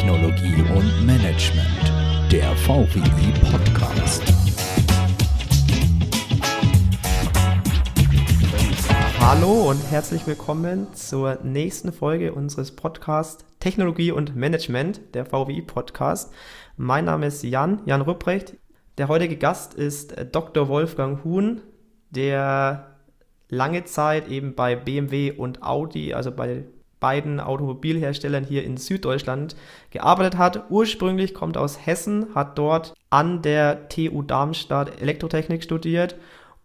Technologie 0.00 0.62
und 0.74 1.04
Management, 1.04 2.32
der 2.32 2.56
VWI 2.56 3.34
Podcast. 3.50 4.22
Hallo 9.20 9.68
und 9.68 9.78
herzlich 9.90 10.26
willkommen 10.26 10.86
zur 10.94 11.40
nächsten 11.42 11.92
Folge 11.92 12.32
unseres 12.32 12.74
Podcasts 12.74 13.44
Technologie 13.58 14.10
und 14.10 14.34
Management, 14.34 15.02
der 15.12 15.26
VWI 15.26 15.60
Podcast. 15.60 16.32
Mein 16.78 17.04
Name 17.04 17.26
ist 17.26 17.42
Jan, 17.42 17.82
Jan 17.84 18.00
Rupprecht. 18.00 18.56
Der 18.96 19.08
heutige 19.08 19.36
Gast 19.36 19.74
ist 19.74 20.14
Dr. 20.32 20.68
Wolfgang 20.68 21.22
Huhn, 21.24 21.60
der 22.08 22.96
lange 23.50 23.84
Zeit 23.84 24.28
eben 24.28 24.54
bei 24.54 24.76
BMW 24.76 25.32
und 25.32 25.62
Audi, 25.62 26.14
also 26.14 26.32
bei 26.32 26.64
beiden 27.00 27.40
Automobilherstellern 27.40 28.44
hier 28.44 28.64
in 28.64 28.76
Süddeutschland 28.76 29.56
gearbeitet 29.90 30.38
hat. 30.38 30.70
Ursprünglich 30.70 31.34
kommt 31.34 31.56
aus 31.56 31.84
Hessen, 31.84 32.34
hat 32.34 32.58
dort 32.58 32.94
an 33.08 33.42
der 33.42 33.88
TU 33.88 34.22
Darmstadt 34.22 35.00
Elektrotechnik 35.00 35.64
studiert 35.64 36.16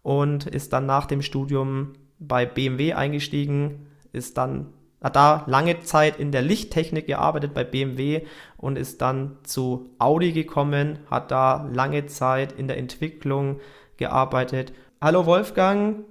und 0.03 0.45
ist 0.45 0.73
dann 0.73 0.85
nach 0.85 1.07
dem 1.07 1.21
Studium 1.21 1.93
bei 2.19 2.45
BMW 2.45 2.93
eingestiegen, 2.93 3.87
ist 4.13 4.37
dann 4.37 4.67
hat 5.05 5.15
da 5.15 5.43
lange 5.45 5.81
Zeit 5.81 6.17
in 6.17 6.31
der 6.31 6.41
Lichttechnik 6.41 7.05
gearbeitet 7.05 7.53
bei 7.53 7.63
BMW 7.63 8.25
und 8.57 8.75
ist 8.75 9.03
dann 9.03 9.37
zu 9.43 9.91
Audi 9.99 10.31
gekommen, 10.31 10.97
hat 11.11 11.29
da 11.29 11.69
lange 11.71 12.07
Zeit 12.07 12.53
in 12.53 12.67
der 12.67 12.77
Entwicklung 12.77 13.59
gearbeitet. 13.97 14.73
Hallo 14.99 15.27
Wolfgang, 15.27 16.05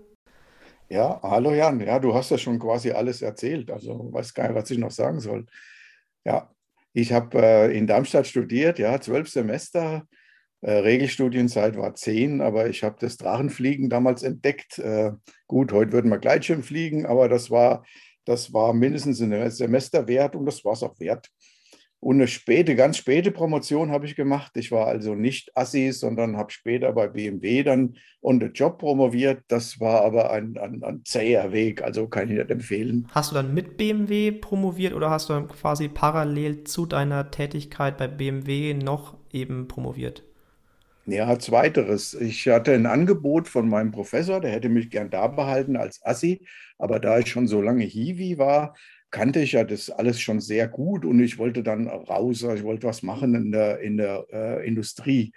ja, 0.89 1.21
hallo 1.23 1.53
Jan. 1.53 1.81
Ja, 1.81 1.99
du 1.99 2.15
hast 2.15 2.31
ja 2.31 2.39
schon 2.39 2.59
quasi 2.59 2.91
alles 2.91 3.23
erzählt. 3.23 3.71
Also 3.71 4.13
weiß 4.13 4.35
gar 4.35 4.49
nicht, 4.49 4.57
was 4.57 4.71
ich 4.71 4.79
noch 4.79 4.91
sagen 4.91 5.21
soll. 5.21 5.47
Ja, 6.25 6.51
ich 6.93 7.13
habe 7.13 7.39
äh, 7.39 7.77
in 7.77 7.87
Darmstadt 7.87 8.27
studiert, 8.27 8.79
ja, 8.79 9.01
zwölf 9.01 9.29
Semester. 9.29 10.07
Äh, 10.61 10.79
Regelstudienzeit 10.79 11.77
war 11.77 11.95
zehn, 11.95 12.41
aber 12.41 12.69
ich 12.69 12.85
habe 12.85 12.97
das 13.01 13.17
Drachenfliegen 13.17 13.91
damals 13.91 14.23
entdeckt. 14.23 14.79
Äh, 14.79 15.13
gut, 15.47 15.73
heute 15.73 15.93
würden 15.93 16.11
wir 16.11 16.19
Gleitschirm 16.19 16.63
fliegen, 16.63 17.05
aber 17.05 17.29
das 17.29 17.51
war, 17.51 17.85
das 18.25 18.53
war 18.53 18.73
mindestens 18.73 19.21
ein 19.21 19.51
Semester 19.51 20.09
wert 20.09 20.35
und 20.37 20.47
das 20.47 20.65
war 20.65 20.73
es 20.73 20.83
auch 20.83 20.99
wert. 21.01 21.31
Und 22.05 22.17
eine 22.17 22.29
späte, 22.29 22.77
ganz 22.77 22.99
späte 22.99 23.31
Promotion 23.31 23.91
habe 23.91 24.05
ich 24.05 24.15
gemacht. 24.15 24.53
Ich 24.59 24.71
war 24.71 24.89
also 24.89 25.15
nicht 25.15 25.57
Assi, 25.57 25.91
sondern 25.91 26.37
habe 26.37 26.53
später 26.53 26.93
bei 26.93 27.09
BMW 27.09 27.63
dann 27.63 27.97
on 28.21 28.39
the 28.41 28.49
Job 28.49 28.77
promoviert. 28.77 29.43
Das 29.49 29.81
war 29.81 30.05
aber 30.05 30.31
ein, 30.31 30.59
ein, 30.59 30.85
ein 30.85 31.01
zäher 31.07 31.51
Weg, 31.53 31.83
also 31.83 32.07
kann 32.07 32.29
ich 32.29 32.37
nicht 32.37 32.51
empfehlen. 32.51 33.09
Hast 33.13 33.31
du 33.31 33.37
dann 33.37 33.55
mit 33.55 33.79
BMW 33.79 34.33
promoviert 34.33 34.93
oder 34.93 35.09
hast 35.09 35.31
du 35.31 35.33
dann 35.33 35.49
quasi 35.49 35.89
parallel 35.89 36.65
zu 36.65 36.85
deiner 36.85 37.31
Tätigkeit 37.31 37.97
bei 37.97 38.07
BMW 38.07 38.75
noch 38.75 39.17
eben 39.33 39.67
promoviert? 39.67 40.25
Ja, 41.07 41.39
zweiteres. 41.39 42.13
Ich 42.13 42.47
hatte 42.49 42.75
ein 42.75 42.85
Angebot 42.85 43.49
von 43.49 43.67
meinem 43.67 43.93
Professor, 43.93 44.43
der 44.43 44.51
hätte 44.51 44.69
mich 44.69 44.91
gern 44.91 45.09
da 45.09 45.27
behalten 45.27 45.77
als 45.77 46.05
Assi, 46.05 46.47
aber 46.79 47.01
da 47.01 47.19
ich 47.19 47.31
schon 47.31 47.47
so 47.47 47.63
lange 47.63 47.85
Hiwi 47.85 48.37
war, 48.37 48.75
kannte 49.15 49.39
ich 49.39 49.53
ja 49.53 49.63
das 49.63 49.91
alles 49.91 50.21
schon 50.21 50.41
sehr 50.41 50.67
gut 50.67 51.05
und 51.05 51.21
ich 51.21 51.39
wollte 51.39 51.63
dann 51.63 51.87
raus, 51.87 52.43
ich 52.43 52.65
wollte 52.65 52.89
was 52.89 53.05
machen 53.05 53.37
in 53.37 53.53
der, 53.53 53.79
in 53.79 53.97
der 53.97 54.27
äh, 54.33 54.67
Industrie. 54.67 55.33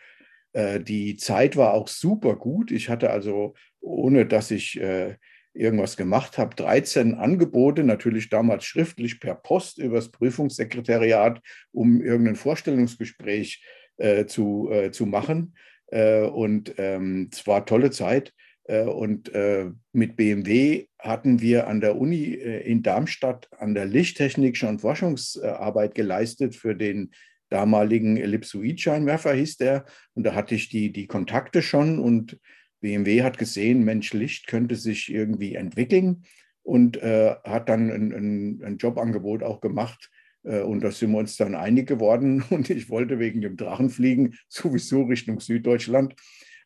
Äh, 0.53 0.80
die 0.80 1.16
Zeit 1.16 1.56
war 1.58 1.75
auch 1.75 1.88
super 1.88 2.38
gut. 2.38 2.72
Ich 2.72 2.89
hatte 2.89 3.11
also, 3.11 3.53
ohne 3.80 4.25
dass 4.25 4.50
ich 4.50 4.81
äh, 4.81 5.17
irgendwas 5.53 5.95
gemacht 5.95 6.39
habe, 6.39 6.56
13 6.56 7.14
Angebote, 7.14 7.84
natürlich 7.84 8.30
damals 8.30 8.66
schriftlich 8.66 9.19
per 9.19 9.36
Post 9.36 9.78
übers 9.78 10.09
Prüfungssekretariat, 10.09 11.39
um 11.72 12.02
irgendein 12.02 12.36
Vorstellungsgespräch 12.36 13.64
äh, 13.97 14.25
zu, 14.25 14.72
äh, 14.72 14.89
zu 14.89 15.06
machen. 15.06 15.56
Äh, 15.91 16.22
und 16.23 16.73
ähm, 16.80 17.30
es 17.31 17.45
war 17.45 17.64
tolle 17.64 17.91
Zeit. 17.91 18.34
Äh, 18.67 18.83
und 18.83 19.33
äh, 19.33 19.72
mit 19.94 20.16
BMW 20.16 20.88
hatten 21.00 21.41
wir 21.41 21.67
an 21.67 21.81
der 21.81 21.97
Uni 21.97 22.33
äh, 22.33 22.69
in 22.69 22.83
Darmstadt 22.83 23.50
an 23.57 23.73
der 23.73 23.85
Lichttechnik 23.85 24.57
schon 24.57 24.79
Forschungsarbeit 24.79 25.95
geleistet 25.95 26.55
für 26.55 26.75
den 26.75 27.11
damaligen 27.50 28.17
Ellipsoid-Scheinwerfer, 28.17 29.33
hieß 29.33 29.57
der. 29.57 29.85
Und 30.13 30.25
da 30.25 30.35
hatte 30.35 30.53
ich 30.53 30.67
die, 30.69 30.91
die 30.91 31.07
Kontakte 31.07 31.61
schon 31.61 31.97
und 31.97 32.39
BMW 32.81 33.23
hat 33.23 33.38
gesehen, 33.38 33.85
Mensch, 33.85 34.13
Licht 34.13 34.47
könnte 34.47 34.75
sich 34.75 35.11
irgendwie 35.11 35.56
entwickeln 35.56 36.23
und 36.61 37.01
äh, 37.01 37.35
hat 37.45 37.69
dann 37.69 37.89
ein, 37.89 38.13
ein, 38.13 38.61
ein, 38.63 38.77
Jobangebot 38.77 39.44
auch 39.44 39.61
gemacht. 39.61 40.11
Und 40.44 40.81
da 40.81 40.91
sind 40.91 41.11
wir 41.11 41.17
uns 41.17 41.35
dann 41.35 41.56
einig 41.56 41.88
geworden. 41.88 42.41
Und 42.50 42.69
ich 42.69 42.89
wollte 42.89 43.19
wegen 43.19 43.41
dem 43.41 43.57
Drachenfliegen 43.57 44.35
sowieso 44.47 45.03
Richtung 45.03 45.41
Süddeutschland. 45.41 46.16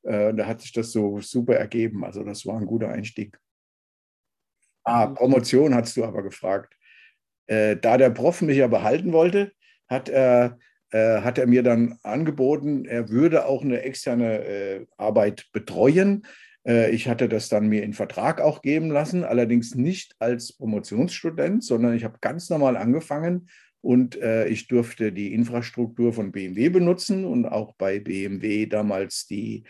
Äh, 0.03 0.33
da 0.33 0.47
hat 0.47 0.61
sich 0.61 0.71
das 0.71 0.91
so 0.91 1.19
super 1.21 1.55
ergeben. 1.55 2.03
Also 2.03 2.23
das 2.23 2.45
war 2.45 2.57
ein 2.57 2.65
guter 2.65 2.89
Einstieg. 2.89 3.37
Ah, 4.83 5.07
mhm. 5.07 5.15
Promotion 5.15 5.75
hast 5.75 5.95
du 5.97 6.03
aber 6.03 6.23
gefragt. 6.23 6.75
Äh, 7.47 7.77
da 7.77 7.97
der 7.97 8.09
Prof 8.09 8.41
mich 8.41 8.57
ja 8.57 8.67
behalten 8.67 9.13
wollte, 9.13 9.51
hat 9.87 10.09
er, 10.09 10.57
äh, 10.91 11.21
hat 11.21 11.37
er 11.37 11.47
mir 11.47 11.63
dann 11.63 11.99
angeboten, 12.03 12.85
er 12.85 13.09
würde 13.09 13.45
auch 13.45 13.63
eine 13.63 13.81
externe 13.81 14.45
äh, 14.45 14.85
Arbeit 14.97 15.47
betreuen. 15.51 16.25
Äh, 16.65 16.91
ich 16.91 17.07
hatte 17.07 17.27
das 17.27 17.49
dann 17.49 17.67
mir 17.67 17.83
in 17.83 17.93
Vertrag 17.93 18.41
auch 18.41 18.61
geben 18.61 18.89
lassen, 18.89 19.23
allerdings 19.23 19.75
nicht 19.75 20.15
als 20.19 20.53
Promotionsstudent, 20.53 21.63
sondern 21.63 21.93
ich 21.93 22.03
habe 22.03 22.17
ganz 22.21 22.49
normal 22.49 22.77
angefangen 22.77 23.49
und 23.81 24.15
äh, 24.21 24.47
ich 24.47 24.67
durfte 24.67 25.11
die 25.11 25.33
Infrastruktur 25.33 26.13
von 26.13 26.31
BMW 26.31 26.69
benutzen 26.69 27.25
und 27.25 27.45
auch 27.45 27.73
bei 27.75 27.99
BMW 27.99 28.67
damals 28.67 29.25
die 29.25 29.63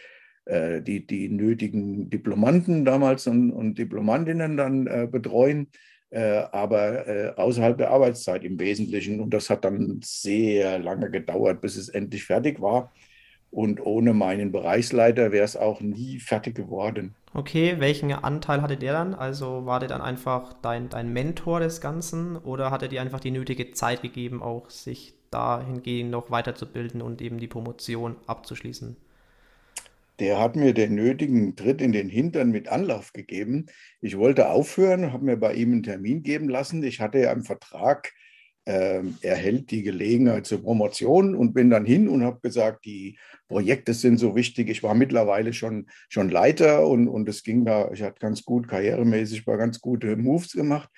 die, 0.48 1.06
die 1.06 1.30
nötigen 1.30 2.10
Diplomanten 2.10 2.84
damals 2.84 3.28
und, 3.28 3.52
und 3.52 3.78
Diplomantinnen 3.78 4.58
dann 4.58 4.88
äh, 4.88 5.08
betreuen, 5.10 5.68
äh, 6.10 6.44
aber 6.52 7.08
äh, 7.08 7.34
außerhalb 7.36 7.78
der 7.78 7.92
Arbeitszeit 7.92 8.44
im 8.44 8.60
Wesentlichen. 8.60 9.20
Und 9.20 9.34
das 9.34 9.50
hat 9.50 9.64
dann 9.66 10.00
sehr 10.04 10.80
lange 10.80 11.10
gedauert, 11.10 11.62
bis 11.62 11.78
es 11.78 11.90
endlich 11.90 12.26
fertig 12.26 12.62
war. 12.62 12.92
Und 13.50 13.86
ohne 13.86 14.14
meinen 14.14 14.52
Bereichsleiter 14.52 15.32
wäre 15.32 15.44
es 15.44 15.58
auch 15.58 15.82
nie 15.82 16.20
fertig 16.20 16.56
geworden. 16.56 17.16
Okay, 17.34 17.76
welchen 17.80 18.12
Anteil 18.12 18.62
hatte 18.62 18.78
der 18.78 18.94
dann? 18.94 19.14
Also 19.14 19.66
war 19.66 19.80
der 19.80 19.90
dann 19.90 20.02
einfach 20.02 20.54
dein, 20.62 20.90
dein 20.90 21.12
Mentor 21.14 21.60
des 21.60 21.82
Ganzen 21.82 22.38
oder 22.38 22.72
hat 22.72 22.82
er 22.82 22.88
dir 22.88 23.02
einfach 23.02 23.20
die 23.20 23.32
nötige 23.32 23.72
Zeit 23.72 24.02
gegeben, 24.02 24.42
auch 24.42 24.70
sich 24.70 25.14
dahingehend 25.32 26.12
noch 26.12 26.32
weiterzubilden 26.32 27.02
und 27.02 27.22
eben 27.22 27.40
die 27.40 27.48
Promotion 27.48 28.16
abzuschließen? 28.26 28.98
Der 30.22 30.40
hat 30.40 30.56
mir 30.56 30.76
den 30.76 30.94
nötigen 30.94 31.56
Tritt 31.56 31.82
in 31.82 31.92
den 31.92 32.08
Hintern 32.08 32.52
mit 32.52 32.68
Anlauf 32.68 33.12
gegeben. 33.12 33.66
Ich 34.02 34.20
wollte 34.20 34.50
aufhören, 34.50 35.12
habe 35.12 35.26
mir 35.26 35.36
bei 35.36 35.56
ihm 35.56 35.72
einen 35.72 35.84
Termin 35.84 36.22
geben 36.22 36.48
lassen. 36.48 36.84
Ich 36.84 37.02
hatte 37.02 37.18
ja 37.18 37.32
im 37.32 37.44
Vertrag, 37.44 38.14
äh, 38.66 39.02
er 39.22 39.36
hält 39.36 39.72
die 39.72 39.82
Gelegenheit 39.82 40.46
zur 40.46 40.62
Promotion 40.62 41.34
und 41.34 41.56
bin 41.56 41.72
dann 41.72 41.86
hin 41.86 42.08
und 42.08 42.24
habe 42.24 42.40
gesagt, 42.40 42.86
die 42.86 43.18
Projekte 43.48 43.96
sind 43.96 44.20
so 44.20 44.36
wichtig. 44.36 44.70
Ich 44.70 44.84
war 44.84 44.94
mittlerweile 44.94 45.54
schon, 45.54 45.88
schon 46.08 46.30
Leiter 46.30 46.86
und, 46.86 47.08
und 47.08 47.28
es 47.28 47.42
ging 47.42 47.66
da, 47.66 47.90
ich 47.92 48.04
hatte 48.04 48.20
ganz 48.20 48.46
gut 48.46 48.68
karrieremäßig, 48.68 49.48
war 49.48 49.58
ganz 49.58 49.82
gute 49.82 50.18
Moves 50.18 50.52
gemacht. 50.52 50.92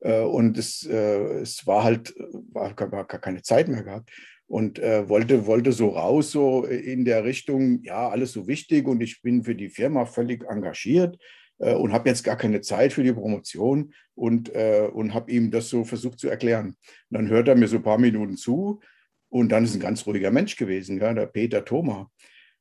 Äh, 0.00 0.20
und 0.20 0.58
es, 0.58 0.86
äh, 0.86 1.40
es 1.40 1.66
war 1.66 1.82
halt, 1.82 2.14
war, 2.52 2.76
war 2.92 3.06
gar 3.06 3.20
keine 3.22 3.40
Zeit 3.40 3.68
mehr 3.68 3.84
gehabt 3.84 4.10
und 4.48 4.78
äh, 4.78 5.08
wollte, 5.08 5.46
wollte 5.46 5.72
so 5.72 5.90
raus, 5.90 6.30
so 6.30 6.64
in 6.64 7.04
der 7.04 7.24
Richtung, 7.24 7.82
ja, 7.82 8.08
alles 8.08 8.32
so 8.32 8.46
wichtig 8.46 8.86
und 8.86 9.02
ich 9.02 9.22
bin 9.22 9.42
für 9.42 9.54
die 9.54 9.68
Firma 9.68 10.06
völlig 10.06 10.44
engagiert 10.48 11.18
äh, 11.58 11.74
und 11.74 11.92
habe 11.92 12.08
jetzt 12.08 12.22
gar 12.22 12.36
keine 12.36 12.60
Zeit 12.60 12.92
für 12.92 13.02
die 13.02 13.12
Promotion 13.12 13.92
und, 14.14 14.54
äh, 14.54 14.88
und 14.92 15.14
habe 15.14 15.30
ihm 15.32 15.50
das 15.50 15.68
so 15.68 15.84
versucht 15.84 16.18
zu 16.18 16.28
erklären. 16.28 16.68
Und 16.68 16.76
dann 17.10 17.28
hört 17.28 17.48
er 17.48 17.56
mir 17.56 17.68
so 17.68 17.76
ein 17.76 17.82
paar 17.82 17.98
Minuten 17.98 18.36
zu 18.36 18.80
und 19.28 19.50
dann 19.50 19.64
ist 19.64 19.74
ein 19.74 19.80
ganz 19.80 20.06
ruhiger 20.06 20.30
Mensch 20.30 20.56
gewesen, 20.56 20.98
ja, 20.98 21.12
der 21.12 21.26
Peter 21.26 21.64
Thoma. 21.64 22.10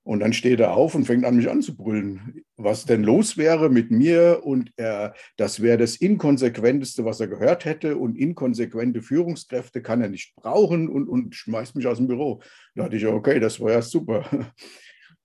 Und 0.06 0.20
dann 0.20 0.34
steht 0.34 0.60
er 0.60 0.74
auf 0.76 0.94
und 0.94 1.06
fängt 1.06 1.26
an, 1.26 1.36
mich 1.36 1.50
anzubrüllen, 1.50 2.44
was 2.58 2.86
denn 2.86 3.04
los 3.04 3.38
wäre 3.38 3.72
mit 3.72 3.90
mir. 3.90 4.42
Und 4.44 4.72
er, 4.78 5.16
das 5.36 5.64
wäre 5.64 5.80
das 5.80 5.96
Inkonsequenteste, 5.96 7.06
was 7.06 7.20
er 7.20 7.28
gehört 7.28 7.66
hätte. 7.66 7.98
Und 7.98 8.16
inkonsequente 8.16 9.02
Führungskräfte 9.02 9.82
kann 9.82 10.02
er 10.02 10.10
nicht 10.10 10.36
brauchen 10.36 10.90
und, 10.90 11.08
und 11.08 11.34
schmeißt 11.34 11.76
mich 11.76 11.88
aus 11.88 11.98
dem 11.98 12.06
Büro. 12.06 12.40
Da 12.76 12.84
dachte 12.84 12.98
ich, 12.98 13.08
okay, 13.08 13.40
das 13.40 13.60
war 13.60 13.72
ja 13.72 13.82
super. 13.82 14.24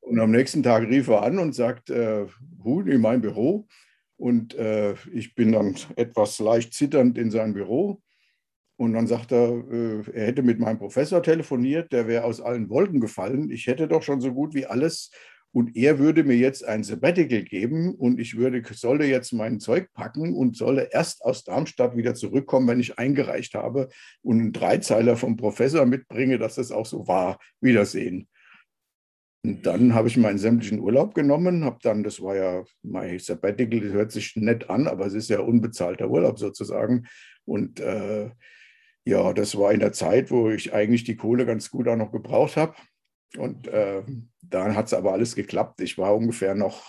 Und 0.02 0.18
am 0.18 0.30
nächsten 0.30 0.62
Tag 0.62 0.88
rief 0.88 1.08
er 1.08 1.22
an 1.22 1.38
und 1.38 1.54
sagt, 1.54 1.90
äh, 1.90 2.26
Huhn 2.64 2.88
in 2.88 3.02
mein 3.02 3.20
Büro. 3.20 3.68
Und 4.16 4.54
äh, 4.54 4.94
ich 5.12 5.34
bin 5.34 5.52
dann 5.52 5.76
etwas 5.94 6.38
leicht 6.38 6.72
zitternd 6.72 7.18
in 7.18 7.30
sein 7.30 7.52
Büro. 7.52 8.00
Und 8.80 8.94
dann 8.94 9.06
sagt 9.06 9.30
er, 9.30 9.62
äh, 9.70 10.10
er 10.10 10.26
hätte 10.28 10.42
mit 10.42 10.58
meinem 10.58 10.78
Professor 10.78 11.22
telefoniert, 11.22 11.92
der 11.92 12.08
wäre 12.08 12.24
aus 12.24 12.40
allen 12.40 12.70
Wolken 12.70 12.98
gefallen. 12.98 13.50
Ich 13.50 13.66
hätte 13.66 13.86
doch 13.86 14.02
schon 14.02 14.22
so 14.22 14.32
gut 14.32 14.54
wie 14.54 14.64
alles 14.64 15.10
und 15.52 15.76
er 15.76 15.98
würde 15.98 16.24
mir 16.24 16.38
jetzt 16.38 16.64
ein 16.64 16.82
Sabbatical 16.82 17.42
geben 17.42 17.94
und 17.94 18.18
ich 18.18 18.38
würde, 18.38 18.62
solle 18.72 19.04
jetzt 19.04 19.34
mein 19.34 19.60
Zeug 19.60 19.92
packen 19.92 20.34
und 20.34 20.56
solle 20.56 20.88
erst 20.92 21.22
aus 21.22 21.44
Darmstadt 21.44 21.94
wieder 21.94 22.14
zurückkommen, 22.14 22.68
wenn 22.68 22.80
ich 22.80 22.98
eingereicht 22.98 23.52
habe 23.52 23.90
und 24.22 24.40
einen 24.40 24.52
Dreizeiler 24.54 25.18
vom 25.18 25.36
Professor 25.36 25.84
mitbringe, 25.84 26.38
dass 26.38 26.54
das 26.54 26.72
auch 26.72 26.86
so 26.86 27.06
war. 27.06 27.38
Wiedersehen. 27.60 28.28
Und 29.44 29.66
dann 29.66 29.92
habe 29.92 30.08
ich 30.08 30.16
meinen 30.16 30.38
sämtlichen 30.38 30.80
Urlaub 30.80 31.14
genommen, 31.14 31.66
habe 31.66 31.80
dann, 31.82 32.02
das 32.02 32.22
war 32.22 32.34
ja 32.34 32.64
mein 32.82 33.18
Sabbatical, 33.18 33.80
das 33.80 33.92
hört 33.92 34.12
sich 34.12 34.36
nett 34.36 34.70
an, 34.70 34.86
aber 34.86 35.04
es 35.04 35.12
ist 35.12 35.28
ja 35.28 35.40
unbezahlter 35.40 36.08
Urlaub 36.08 36.38
sozusagen. 36.38 37.06
Und 37.44 37.78
äh, 37.80 38.30
ja, 39.04 39.32
das 39.32 39.56
war 39.56 39.72
in 39.72 39.80
der 39.80 39.92
Zeit, 39.92 40.30
wo 40.30 40.50
ich 40.50 40.72
eigentlich 40.72 41.04
die 41.04 41.16
Kohle 41.16 41.46
ganz 41.46 41.70
gut 41.70 41.88
auch 41.88 41.96
noch 41.96 42.12
gebraucht 42.12 42.56
habe. 42.56 42.74
Und 43.38 43.68
äh, 43.68 44.02
dann 44.42 44.76
hat 44.76 44.86
es 44.86 44.94
aber 44.94 45.12
alles 45.12 45.34
geklappt. 45.34 45.80
Ich 45.80 45.98
war 45.98 46.14
ungefähr 46.14 46.54
noch 46.54 46.82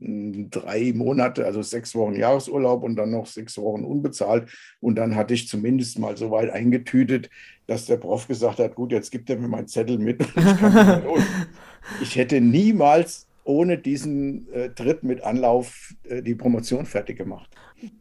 hm, 0.00 0.50
drei 0.50 0.92
Monate, 0.94 1.44
also 1.44 1.62
sechs 1.62 1.94
Wochen 1.94 2.14
Jahresurlaub 2.14 2.84
und 2.84 2.96
dann 2.96 3.10
noch 3.10 3.26
sechs 3.26 3.58
Wochen 3.58 3.84
unbezahlt. 3.84 4.48
Und 4.80 4.96
dann 4.96 5.16
hatte 5.16 5.34
ich 5.34 5.48
zumindest 5.48 5.98
mal 5.98 6.16
so 6.16 6.30
weit 6.30 6.50
eingetütet, 6.50 7.30
dass 7.66 7.86
der 7.86 7.96
Prof 7.96 8.28
gesagt 8.28 8.60
hat, 8.60 8.74
gut, 8.74 8.92
jetzt 8.92 9.10
gibt 9.10 9.28
er 9.28 9.38
mir 9.38 9.48
meinen 9.48 9.68
Zettel 9.68 9.98
mit. 9.98 10.20
Und 10.36 10.36
ich, 10.36 12.02
ich 12.02 12.16
hätte 12.16 12.40
niemals 12.40 13.26
ohne 13.44 13.78
diesen 13.78 14.52
äh, 14.52 14.70
Tritt 14.70 15.02
mit 15.02 15.22
Anlauf 15.22 15.94
äh, 16.04 16.22
die 16.22 16.34
Promotion 16.34 16.86
fertig 16.86 17.16
gemacht. 17.16 17.50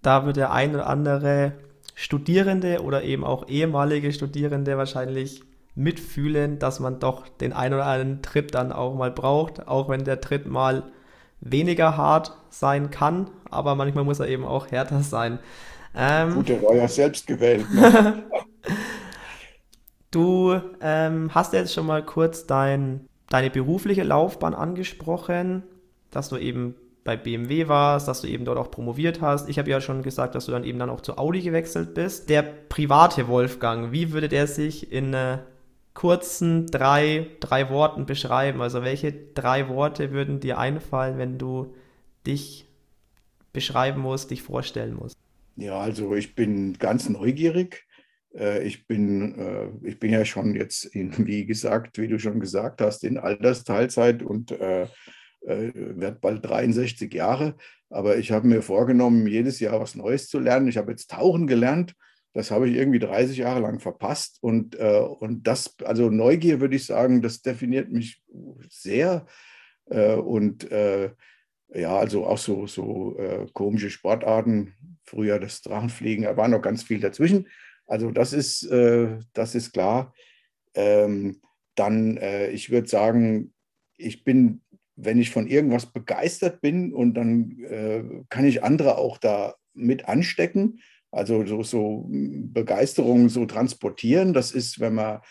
Da 0.02 0.26
wird 0.26 0.38
der 0.38 0.52
ein 0.52 0.76
oder 0.76 0.88
andere 0.88 1.54
Studierende 2.00 2.84
oder 2.84 3.02
eben 3.02 3.24
auch 3.24 3.48
ehemalige 3.48 4.14
Studierende 4.14 4.78
wahrscheinlich 4.78 5.42
mitfühlen, 5.74 6.60
dass 6.60 6.80
man 6.80 7.00
doch 7.00 7.28
den 7.28 7.54
ein 7.54 7.74
oder 7.74 7.88
anderen 7.88 8.22
Tritt 8.22 8.54
dann 8.54 8.72
auch 8.72 8.94
mal 8.94 9.10
braucht, 9.10 9.68
auch 9.68 9.90
wenn 9.90 10.04
der 10.04 10.22
Tritt 10.22 10.46
mal 10.46 10.92
weniger 11.42 11.98
hart 11.98 12.38
sein 12.52 12.92
kann, 12.92 13.32
aber 13.50 13.74
manchmal 13.74 14.04
muss 14.04 14.20
er 14.20 14.28
eben 14.28 14.46
auch 14.46 14.70
härter 14.70 15.02
sein. 15.02 15.40
Ähm, 15.96 16.36
Gut, 16.36 16.50
der 16.50 16.62
war 16.62 16.76
ja 16.76 16.88
selbst 16.88 17.26
gewählt. 17.26 17.66
Ne? 17.74 18.26
du 20.12 20.62
ähm, 20.80 21.34
hast 21.34 21.54
jetzt 21.54 21.74
schon 21.74 21.88
mal 21.88 22.06
kurz 22.06 22.46
dein, 22.46 23.08
deine 23.28 23.50
berufliche 23.50 24.04
Laufbahn 24.04 24.54
angesprochen, 24.54 25.64
dass 26.12 26.30
du 26.30 26.38
eben 26.38 26.76
bei 27.08 27.16
BMW 27.16 27.70
warst, 27.70 28.10
dass 28.10 28.20
du 28.20 28.28
eben 28.28 28.44
dort 28.44 28.58
auch 28.58 28.70
promoviert 28.70 29.22
hast. 29.22 29.48
Ich 29.48 29.58
habe 29.58 29.70
ja 29.70 29.80
schon 29.80 30.04
gesagt, 30.04 30.36
dass 30.36 30.46
du 30.46 30.52
dann 30.52 30.66
eben 30.66 30.78
dann 30.78 30.90
auch 30.90 31.00
zu 31.00 31.18
Audi 31.18 31.42
gewechselt 31.42 31.94
bist. 31.94 32.30
Der 32.30 32.42
private 32.42 33.30
Wolfgang, 33.30 33.94
wie 33.94 34.12
würde 34.12 34.28
der 34.28 34.46
sich 34.46 34.92
in 34.92 35.14
äh, 35.14 35.38
kurzen 35.94 36.68
drei, 36.68 37.28
drei 37.40 37.70
Worten 37.70 38.06
beschreiben? 38.06 38.62
Also 38.62 38.84
welche 38.84 39.14
drei 39.14 39.70
Worte 39.70 40.12
würden 40.12 40.42
dir 40.42 40.58
einfallen, 40.58 41.18
wenn 41.18 41.38
du 41.38 41.74
dich 42.26 42.66
beschreiben 43.54 44.02
musst, 44.02 44.30
dich 44.32 44.44
vorstellen 44.44 44.96
musst? 44.96 45.16
Ja, 45.56 45.80
also 45.80 46.14
ich 46.14 46.36
bin 46.36 46.74
ganz 46.78 47.08
neugierig. 47.08 47.86
Äh, 48.36 48.68
ich 48.68 48.86
bin, 48.86 49.40
äh, 49.40 49.88
ich 49.88 49.98
bin 49.98 50.12
ja 50.12 50.26
schon 50.26 50.56
jetzt, 50.56 50.84
in, 50.84 51.26
wie 51.26 51.46
gesagt, 51.46 52.00
wie 52.00 52.10
du 52.10 52.20
schon 52.20 52.42
gesagt 52.42 52.82
hast, 52.82 53.06
in 53.06 53.18
Altersteilzeit 53.18 54.24
und 54.24 54.54
äh, 55.42 55.72
werde 55.74 56.20
bald 56.20 56.46
63 56.46 57.14
Jahre. 57.14 57.56
Aber 57.90 58.18
ich 58.18 58.32
habe 58.32 58.48
mir 58.48 58.62
vorgenommen, 58.62 59.28
jedes 59.28 59.60
Jahr 59.60 59.80
was 59.80 59.96
Neues 59.96 60.28
zu 60.28 60.40
lernen. 60.40 60.68
Ich 60.68 60.78
habe 60.78 60.92
jetzt 60.92 61.12
Tauchen 61.12 61.48
gelernt 61.48 61.96
das 62.38 62.52
habe 62.52 62.70
ich 62.70 62.76
irgendwie 62.76 63.00
30 63.00 63.36
Jahre 63.36 63.62
lang 63.62 63.80
verpasst. 63.80 64.38
Und, 64.42 64.80
äh, 64.80 65.00
und 65.00 65.48
das, 65.48 65.76
also 65.84 66.12
Neugier 66.12 66.60
würde 66.60 66.76
ich 66.76 66.86
sagen, 66.86 67.24
das 67.24 67.42
definiert 67.42 67.92
mich 67.92 68.22
sehr. 68.70 69.26
Äh, 69.90 70.14
und 70.14 70.72
äh, 70.72 71.10
ja, 71.70 71.98
also 71.98 72.28
auch 72.28 72.38
so, 72.38 72.68
so 72.68 73.18
äh, 73.18 73.48
komische 73.54 73.90
Sportarten, 73.90 74.76
früher 75.04 75.40
das 75.40 75.64
Drachenfliegen, 75.64 76.26
da 76.26 76.38
war 76.38 76.48
noch 76.48 76.62
ganz 76.62 76.84
viel 76.84 77.00
dazwischen. 77.00 77.48
Also 77.88 78.12
das 78.12 78.34
ist, 78.34 78.70
äh, 78.70 79.18
das 79.34 79.56
ist 79.56 79.74
klar. 79.74 80.14
Ähm, 80.76 81.42
dann, 81.74 82.18
äh, 82.18 82.52
ich 82.52 82.70
würde 82.70 82.88
sagen, 82.88 83.52
ich 83.98 84.24
bin, 84.24 84.62
wenn 84.98 85.20
ich 85.20 85.30
von 85.30 85.48
irgendwas 85.48 85.86
begeistert 85.86 86.60
bin 86.60 86.94
und 86.94 87.14
dann 87.14 88.26
kann 88.30 88.46
ich 88.46 88.64
andere 88.64 88.98
auch 88.98 89.18
da 89.18 89.56
mit 89.74 90.10
anstecken 90.10 90.80
also 91.12 91.46
so, 91.46 91.64
so 91.64 92.06
Begeisterung 92.10 93.30
so 93.30 93.46
transportieren, 93.46 94.34
das 94.34 94.52
ist, 94.52 94.80
wenn 94.80 94.96
man 94.96 95.22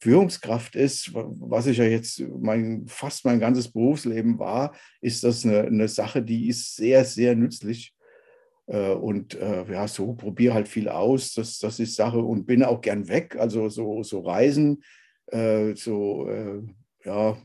Führungskraft 0.00 0.76
ist, 0.76 1.12
was 1.14 1.66
ich 1.66 1.78
ja 1.78 1.84
jetzt 1.84 2.22
mein, 2.40 2.86
fast 2.86 3.24
mein 3.24 3.40
ganzes 3.40 3.70
Berufsleben 3.70 4.38
war, 4.38 4.74
ist 5.00 5.24
das 5.24 5.44
eine, 5.44 5.62
eine 5.62 5.88
Sache, 5.88 6.22
die 6.22 6.48
ist 6.48 6.76
sehr, 6.76 7.04
sehr 7.04 7.34
nützlich. 7.34 7.94
Äh, 8.66 8.92
und 8.92 9.34
äh, 9.34 9.70
ja, 9.70 9.88
so 9.88 10.14
probiere 10.14 10.54
halt 10.54 10.68
viel 10.68 10.88
aus, 10.88 11.34
das, 11.34 11.58
das 11.58 11.80
ist 11.80 11.96
Sache 11.96 12.18
und 12.18 12.46
bin 12.46 12.62
auch 12.62 12.80
gern 12.80 13.08
weg. 13.08 13.36
Also 13.38 13.68
so, 13.68 14.02
so 14.02 14.20
Reisen, 14.20 14.82
äh, 15.26 15.74
so 15.74 16.28
ja, 17.04 17.36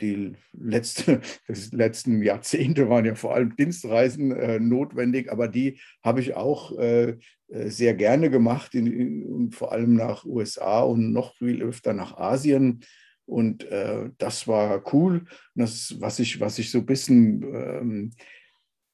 die 0.00 0.32
letzte, 0.52 1.20
das 1.48 1.72
letzten 1.72 2.22
Jahrzehnte 2.22 2.88
waren 2.88 3.04
ja 3.04 3.14
vor 3.14 3.34
allem 3.34 3.56
Dienstreisen 3.56 4.32
äh, 4.32 4.58
notwendig, 4.58 5.30
aber 5.30 5.48
die 5.48 5.80
habe 6.02 6.20
ich 6.20 6.34
auch 6.34 6.78
äh, 6.78 7.16
äh 7.48 7.68
sehr 7.68 7.94
gerne 7.94 8.30
gemacht, 8.30 8.74
in, 8.74 8.86
in, 8.86 9.50
vor 9.52 9.72
allem 9.72 9.94
nach 9.94 10.24
USA 10.24 10.80
und 10.80 11.12
noch 11.12 11.36
viel 11.36 11.62
öfter 11.62 11.92
nach 11.92 12.16
Asien. 12.16 12.80
Und 13.26 13.64
äh, 13.70 14.10
das 14.18 14.48
war 14.48 14.82
cool. 14.92 15.24
Das, 15.54 15.96
was 16.00 16.18
ich, 16.18 16.40
was 16.40 16.58
ich 16.58 16.70
so 16.70 16.78
ein 16.78 16.86
bisschen 16.86 17.42
ähm, 17.42 18.10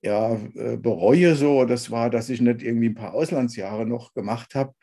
ja, 0.03 0.35
äh, 0.55 0.77
bereue, 0.77 1.35
so, 1.35 1.65
das 1.65 1.91
war, 1.91 2.11
dass 2.11 2.29
ich 2.29 2.41
nicht 2.41 2.63
irgendwie 2.63 2.91
ein 2.91 2.95
paar 2.95 3.15
Auslandsjahre 3.15 3.87
noch 3.87 4.13
gemacht 4.13 4.55
habe 4.55 4.75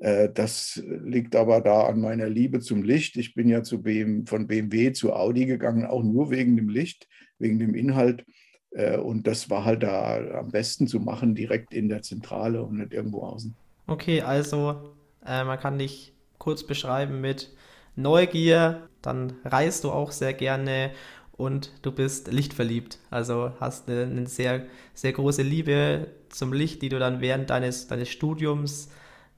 das 0.00 0.82
liegt 1.04 1.36
aber 1.36 1.60
da 1.60 1.82
an 1.82 2.00
meiner 2.00 2.28
Liebe 2.28 2.60
zum 2.60 2.82
Licht. 2.82 3.16
Ich 3.18 3.34
bin 3.34 3.50
ja 3.50 3.62
zu 3.62 3.82
BM, 3.82 4.26
von 4.26 4.46
BMW 4.46 4.92
zu 4.92 5.12
Audi 5.12 5.44
gegangen, 5.44 5.84
auch 5.84 6.02
nur 6.02 6.30
wegen 6.30 6.56
dem 6.56 6.70
Licht, 6.70 7.06
wegen 7.38 7.58
dem 7.58 7.74
Inhalt. 7.74 8.24
Äh, 8.70 8.98
und 8.98 9.26
das 9.26 9.50
war 9.50 9.64
halt 9.64 9.82
da 9.82 10.38
am 10.38 10.50
besten 10.50 10.86
zu 10.86 11.00
machen, 11.00 11.34
direkt 11.34 11.74
in 11.74 11.88
der 11.88 12.02
Zentrale 12.02 12.62
und 12.62 12.78
nicht 12.78 12.92
irgendwo 12.92 13.22
außen. 13.22 13.54
Okay, 13.86 14.22
also 14.22 14.94
äh, 15.26 15.44
man 15.44 15.58
kann 15.58 15.78
dich 15.78 16.12
kurz 16.38 16.64
beschreiben 16.64 17.20
mit 17.20 17.52
Neugier, 17.96 18.88
dann 19.02 19.34
reist 19.44 19.84
du 19.84 19.90
auch 19.90 20.12
sehr 20.12 20.32
gerne 20.32 20.92
und 21.32 21.72
du 21.82 21.92
bist 21.92 22.32
lichtverliebt. 22.32 22.98
Also 23.10 23.52
hast 23.60 23.88
eine, 23.88 24.02
eine 24.02 24.26
sehr, 24.26 24.66
sehr 24.94 25.12
große 25.12 25.42
Liebe 25.42 26.06
zum 26.28 26.52
Licht, 26.52 26.82
die 26.82 26.88
du 26.88 26.98
dann 26.98 27.20
während 27.20 27.50
deines, 27.50 27.88
deines 27.88 28.08
Studiums 28.08 28.90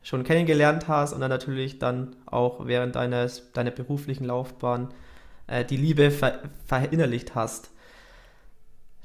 schon 0.03 0.25
kennengelernt 0.25 0.89
hast 0.89 1.13
und 1.13 1.21
dann 1.21 1.31
natürlich 1.31 1.79
dann 1.79 2.17
auch 2.27 2.67
während 2.67 2.97
deines, 2.97 3.53
deiner 3.53 3.71
beruflichen 3.71 4.25
Laufbahn 4.25 4.89
äh, 5.47 5.65
die 5.65 5.77
Liebe 5.77 6.11
ver 6.11 6.41
verinnerlicht 6.67 7.35
hast. 7.35 7.71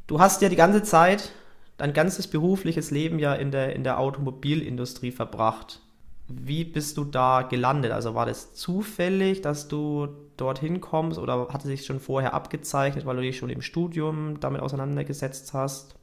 Du 0.07 0.19
hast 0.19 0.41
ja 0.41 0.50
die 0.50 0.55
ganze 0.55 0.83
Zeit, 0.83 1.33
dein 1.77 1.93
ganzes 1.93 2.27
berufliches 2.27 2.91
Leben 2.91 3.19
ja 3.19 3.33
in 3.36 3.51
der, 3.51 3.75
in 3.75 3.83
der 3.83 4.00
Automobilindustrie 4.00 5.12
verbracht. 5.12 5.81
Wie 6.27 6.65
bist 6.65 6.98
du 6.98 7.05
da 7.05 7.43
gelandet? 7.43 7.91
Also 7.91 8.15
war 8.15 8.25
das 8.25 8.53
zufällig, 8.53 9.41
dass 9.41 9.67
du 9.67 10.07
dorthin 10.38 10.81
kommst 10.81 11.19
oder 11.19 11.50
hatte 11.50 11.67
sich 11.67 11.86
schon 11.86 12.00
vorher 12.00 12.33
abgezeichnet, 12.33 13.05
weil 13.05 13.15
du 13.17 13.21
dich 13.21 13.38
schon 13.38 13.50
im 13.50 13.62
Studium 13.62 14.39
damit 14.39 14.62
auseinandergesetzt 14.62 15.53
hast? 15.53 15.95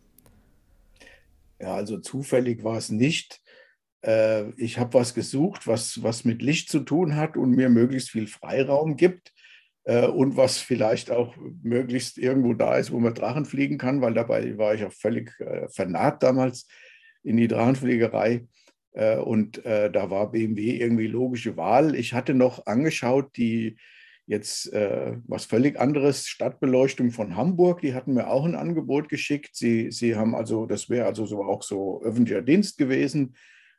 Ja, 1.60 1.74
also 1.74 1.98
zufällig 1.98 2.64
war 2.64 2.76
es 2.76 2.90
nicht. 2.90 3.40
Äh, 4.04 4.50
ich 4.56 4.78
habe 4.78 4.94
was 4.94 5.14
gesucht, 5.14 5.66
was, 5.66 6.02
was 6.02 6.24
mit 6.24 6.42
Licht 6.42 6.68
zu 6.68 6.80
tun 6.80 7.16
hat 7.16 7.36
und 7.36 7.50
mir 7.50 7.68
möglichst 7.68 8.10
viel 8.10 8.26
Freiraum 8.26 8.96
gibt 8.96 9.32
äh, 9.84 10.06
und 10.06 10.36
was 10.36 10.58
vielleicht 10.58 11.10
auch 11.10 11.34
möglichst 11.62 12.18
irgendwo 12.18 12.52
da 12.52 12.76
ist, 12.76 12.92
wo 12.92 13.00
man 13.00 13.14
Drachen 13.14 13.46
fliegen 13.46 13.78
kann, 13.78 14.02
weil 14.02 14.14
dabei 14.14 14.58
war 14.58 14.74
ich 14.74 14.84
auch 14.84 14.92
völlig 14.92 15.32
äh, 15.40 15.68
vernarrt 15.68 16.22
damals 16.22 16.68
in 17.22 17.36
die 17.36 17.48
Drachenfliegerei. 17.48 18.46
Und 19.24 19.64
da 19.64 20.10
war 20.10 20.30
BMW 20.30 20.76
irgendwie 20.76 21.08
logische 21.08 21.56
Wahl. 21.56 21.96
Ich 21.96 22.12
hatte 22.12 22.32
noch 22.32 22.66
angeschaut, 22.66 23.36
die 23.36 23.76
jetzt 24.26 24.70
was 24.72 25.46
völlig 25.46 25.80
anderes, 25.80 26.28
Stadtbeleuchtung 26.28 27.10
von 27.10 27.34
Hamburg, 27.34 27.80
die 27.80 27.92
hatten 27.92 28.14
mir 28.14 28.28
auch 28.28 28.44
ein 28.44 28.54
Angebot 28.54 29.08
geschickt. 29.08 29.56
Sie, 29.56 29.90
sie 29.90 30.14
haben 30.14 30.36
also, 30.36 30.66
das 30.66 30.88
wäre 30.90 31.06
also 31.06 31.26
so 31.26 31.42
auch 31.42 31.64
so 31.64 32.04
öffentlicher 32.04 32.42
Dienst 32.42 32.78
gewesen. 32.78 33.34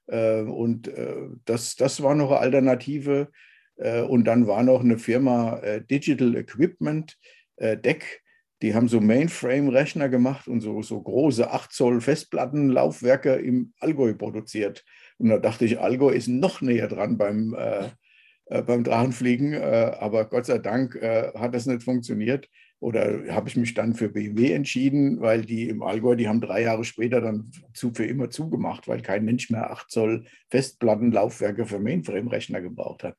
Äh, 0.08 0.42
und 0.42 0.88
äh, 0.88 1.16
das, 1.46 1.76
das 1.76 2.02
war 2.02 2.16
noch 2.16 2.32
eine 2.32 2.40
Alternative. 2.40 3.30
Äh, 3.78 4.02
und 4.02 4.26
dann 4.26 4.48
war 4.48 4.64
noch 4.64 4.82
eine 4.82 4.98
Firma 4.98 5.62
Digital 5.90 6.36
Equipment, 6.36 7.18
DEC, 7.58 8.22
die 8.62 8.74
haben 8.74 8.88
so 8.88 9.00
Mainframe-Rechner 9.00 10.10
gemacht 10.10 10.48
und 10.48 10.62
so, 10.62 10.82
so 10.82 11.02
große 11.02 11.52
8 11.52 11.72
Zoll 11.72 12.02
Festplattenlaufwerke 12.02 13.36
im 13.36 13.74
Allgäu 13.80 14.14
produziert. 14.14 14.84
Und 15.18 15.30
da 15.30 15.38
dachte 15.38 15.66
ich, 15.66 15.80
Allgäu 15.80 16.10
ist 16.10 16.28
noch 16.28 16.62
näher 16.62 16.88
dran 16.88 17.18
beim, 17.18 17.54
äh, 17.54 18.62
beim 18.62 18.84
Drachenfliegen, 18.84 19.54
äh, 19.54 19.92
aber 20.00 20.26
Gott 20.26 20.46
sei 20.46 20.60
Dank 20.60 20.96
äh, 20.96 21.32
hat 21.36 21.56
das 21.56 21.66
nicht 21.66 21.84
funktioniert. 21.84 22.48
Oder 22.80 23.34
habe 23.34 23.50
ich 23.50 23.56
mich 23.56 23.74
dann 23.74 23.94
für 23.94 24.10
BMW 24.10 24.52
entschieden, 24.52 25.22
weil 25.22 25.44
die 25.44 25.70
im 25.70 25.82
Allgäu, 25.82 26.16
die 26.16 26.28
haben 26.28 26.42
drei 26.42 26.62
Jahre 26.62 26.84
später 26.84 27.22
dann 27.22 27.52
zu, 27.74 27.94
für 27.94 28.06
immer 28.06 28.30
zugemacht, 28.30 28.88
weil 28.88 29.02
kein 29.02 29.26
Mensch 29.26 29.50
mehr 29.50 29.72
8 29.72 29.90
Zoll 29.90 30.26
Festplattenlaufwerke 30.50 31.66
für 31.66 31.80
Mainframe-Rechner 31.80 32.62
gebraucht 32.62 33.04
hat. 33.04 33.16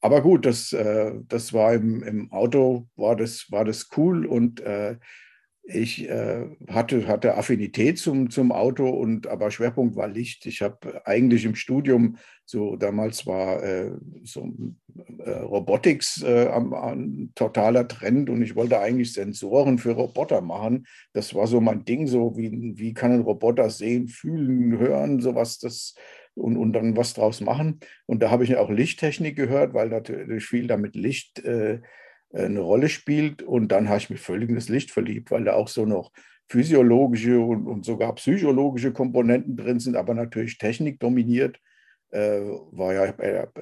Aber 0.00 0.20
gut, 0.22 0.46
das, 0.46 0.72
äh, 0.72 1.12
das 1.26 1.52
war 1.52 1.74
im, 1.74 2.02
im 2.02 2.30
Auto, 2.30 2.88
war 2.96 3.16
das, 3.16 3.50
war 3.50 3.64
das 3.64 3.88
cool 3.96 4.26
und 4.26 4.60
äh, 4.60 4.96
ich 5.68 6.08
äh, 6.08 6.46
hatte, 6.68 7.08
hatte 7.08 7.36
Affinität 7.36 7.98
zum, 7.98 8.30
zum 8.30 8.52
Auto 8.52 8.88
und 8.88 9.26
aber 9.26 9.50
Schwerpunkt 9.50 9.96
war 9.96 10.06
Licht. 10.06 10.46
Ich 10.46 10.62
habe 10.62 11.02
eigentlich 11.04 11.44
im 11.44 11.56
Studium 11.56 12.16
so 12.48 12.76
damals 12.76 13.26
war 13.26 13.62
äh, 13.64 13.90
so 14.22 14.48
äh, 15.18 15.30
Robotics 15.30 16.22
äh, 16.22 16.48
ein 16.48 17.32
totaler 17.34 17.88
Trend 17.88 18.30
und 18.30 18.40
ich 18.40 18.54
wollte 18.54 18.78
eigentlich 18.78 19.12
Sensoren 19.12 19.78
für 19.78 19.92
Roboter 19.92 20.40
machen. 20.40 20.86
Das 21.12 21.34
war 21.34 21.48
so 21.48 21.60
mein 21.60 21.84
Ding, 21.84 22.06
so 22.06 22.36
wie, 22.36 22.74
wie 22.76 22.94
kann 22.94 23.10
ein 23.10 23.22
Roboter 23.22 23.68
sehen, 23.68 24.06
fühlen, 24.06 24.78
hören, 24.78 25.20
sowas, 25.20 25.58
das 25.58 25.94
und, 26.34 26.56
und 26.56 26.72
dann 26.74 26.96
was 26.96 27.14
draus 27.14 27.40
machen. 27.40 27.80
Und 28.06 28.22
da 28.22 28.30
habe 28.30 28.44
ich 28.44 28.56
auch 28.56 28.70
Lichttechnik 28.70 29.34
gehört, 29.34 29.74
weil 29.74 29.88
natürlich 29.88 30.44
viel 30.44 30.68
damit 30.68 30.94
Licht 30.94 31.40
äh, 31.40 31.80
eine 32.32 32.60
Rolle 32.60 32.88
spielt. 32.88 33.42
Und 33.42 33.68
dann 33.68 33.88
habe 33.88 33.98
ich 33.98 34.10
mich 34.10 34.20
völlig 34.20 34.48
in 34.48 34.54
das 34.54 34.68
Licht 34.68 34.90
verliebt, 34.90 35.30
weil 35.30 35.44
da 35.44 35.54
auch 35.54 35.68
so 35.68 35.86
noch 35.86 36.12
physiologische 36.48 37.40
und, 37.40 37.66
und 37.66 37.84
sogar 37.84 38.14
psychologische 38.14 38.92
Komponenten 38.92 39.56
drin 39.56 39.80
sind, 39.80 39.96
aber 39.96 40.14
natürlich 40.14 40.58
Technik 40.58 41.00
dominiert. 41.00 41.58
Äh, 42.10 42.40
war 42.70 42.94
ja 42.94 43.04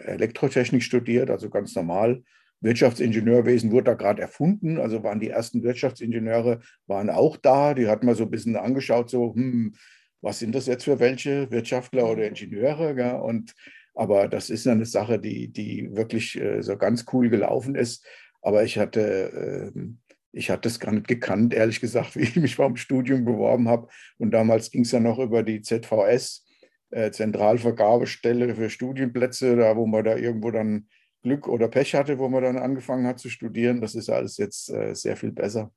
Elektrotechnik 0.05 0.83
studiert, 0.83 1.31
also 1.31 1.49
ganz 1.49 1.75
normal. 1.75 2.23
Wirtschaftsingenieurwesen 2.61 3.73
wurde 3.73 3.85
da 3.85 3.95
gerade 3.95 4.23
erfunden, 4.23 4.79
also 4.79 5.03
waren 5.03 5.21
die 5.21 5.29
ersten 5.29 5.63
Wirtschaftsingenieure 5.63 6.61
waren 6.87 7.11
auch 7.11 7.37
da. 7.37 7.75
Die 7.75 7.89
hatten 7.89 8.07
mal 8.07 8.15
so 8.15 8.25
ein 8.25 8.31
bisschen 8.31 8.57
angeschaut, 8.57 9.11
so, 9.11 9.35
hm, 9.35 9.75
was 10.21 10.39
sind 10.39 10.55
das 10.55 10.67
jetzt 10.67 10.85
für 10.85 10.99
welche, 10.99 11.51
Wirtschaftler 11.51 12.11
oder 12.11 12.27
Ingenieure? 12.27 12.95
Gell? 12.95 13.17
Und, 13.17 13.55
aber 13.95 14.29
das 14.29 14.51
ist 14.51 14.67
eine 14.67 14.87
Sache, 14.87 15.19
die, 15.19 15.49
die 15.49 15.95
wirklich 15.95 16.41
äh, 16.41 16.63
so 16.63 16.77
ganz 16.79 17.05
cool 17.13 17.29
gelaufen 17.29 17.75
ist. 17.75 18.07
Aber 18.45 18.63
ich 18.63 18.79
hatte, 18.79 19.73
ähm, 19.75 19.99
ich 20.33 20.51
hatte 20.51 20.69
es 20.69 20.79
gar 20.79 20.93
nicht 20.93 21.09
gekannt, 21.09 21.55
ehrlich 21.55 21.81
gesagt, 21.81 22.15
wie 22.17 22.23
ich 22.23 22.37
mich 22.37 22.57
dem 22.57 22.77
Studium 22.77 23.25
beworben 23.25 23.69
habe. 23.69 23.89
Und 24.19 24.31
damals 24.33 24.71
ging 24.71 24.83
es 24.83 24.93
ja 24.93 25.01
noch 25.01 25.19
über 25.19 25.43
die 25.43 25.63
ZVS, 25.63 26.47
äh, 26.91 27.11
Zentralvergabestelle 27.11 28.55
für 28.55 28.71
Studienplätze, 28.71 29.57
da 29.57 29.77
wo 29.77 29.87
man 29.87 30.05
da 30.05 30.17
irgendwo 30.17 30.51
dann 30.51 30.89
Glück 31.23 31.49
oder 31.49 31.69
Pech 31.69 31.95
hatte, 31.95 32.19
wo 32.19 32.29
man 32.29 32.43
dann 32.43 32.59
angefangen 32.59 33.07
hat 33.07 33.19
zu 33.19 33.31
studieren. 33.31 33.81
Das 33.81 33.95
ist 33.95 34.11
alles 34.11 34.37
jetzt 34.37 34.69
äh, 34.69 34.95
sehr 34.95 35.17
viel 35.17 35.33
besser. 35.33 35.73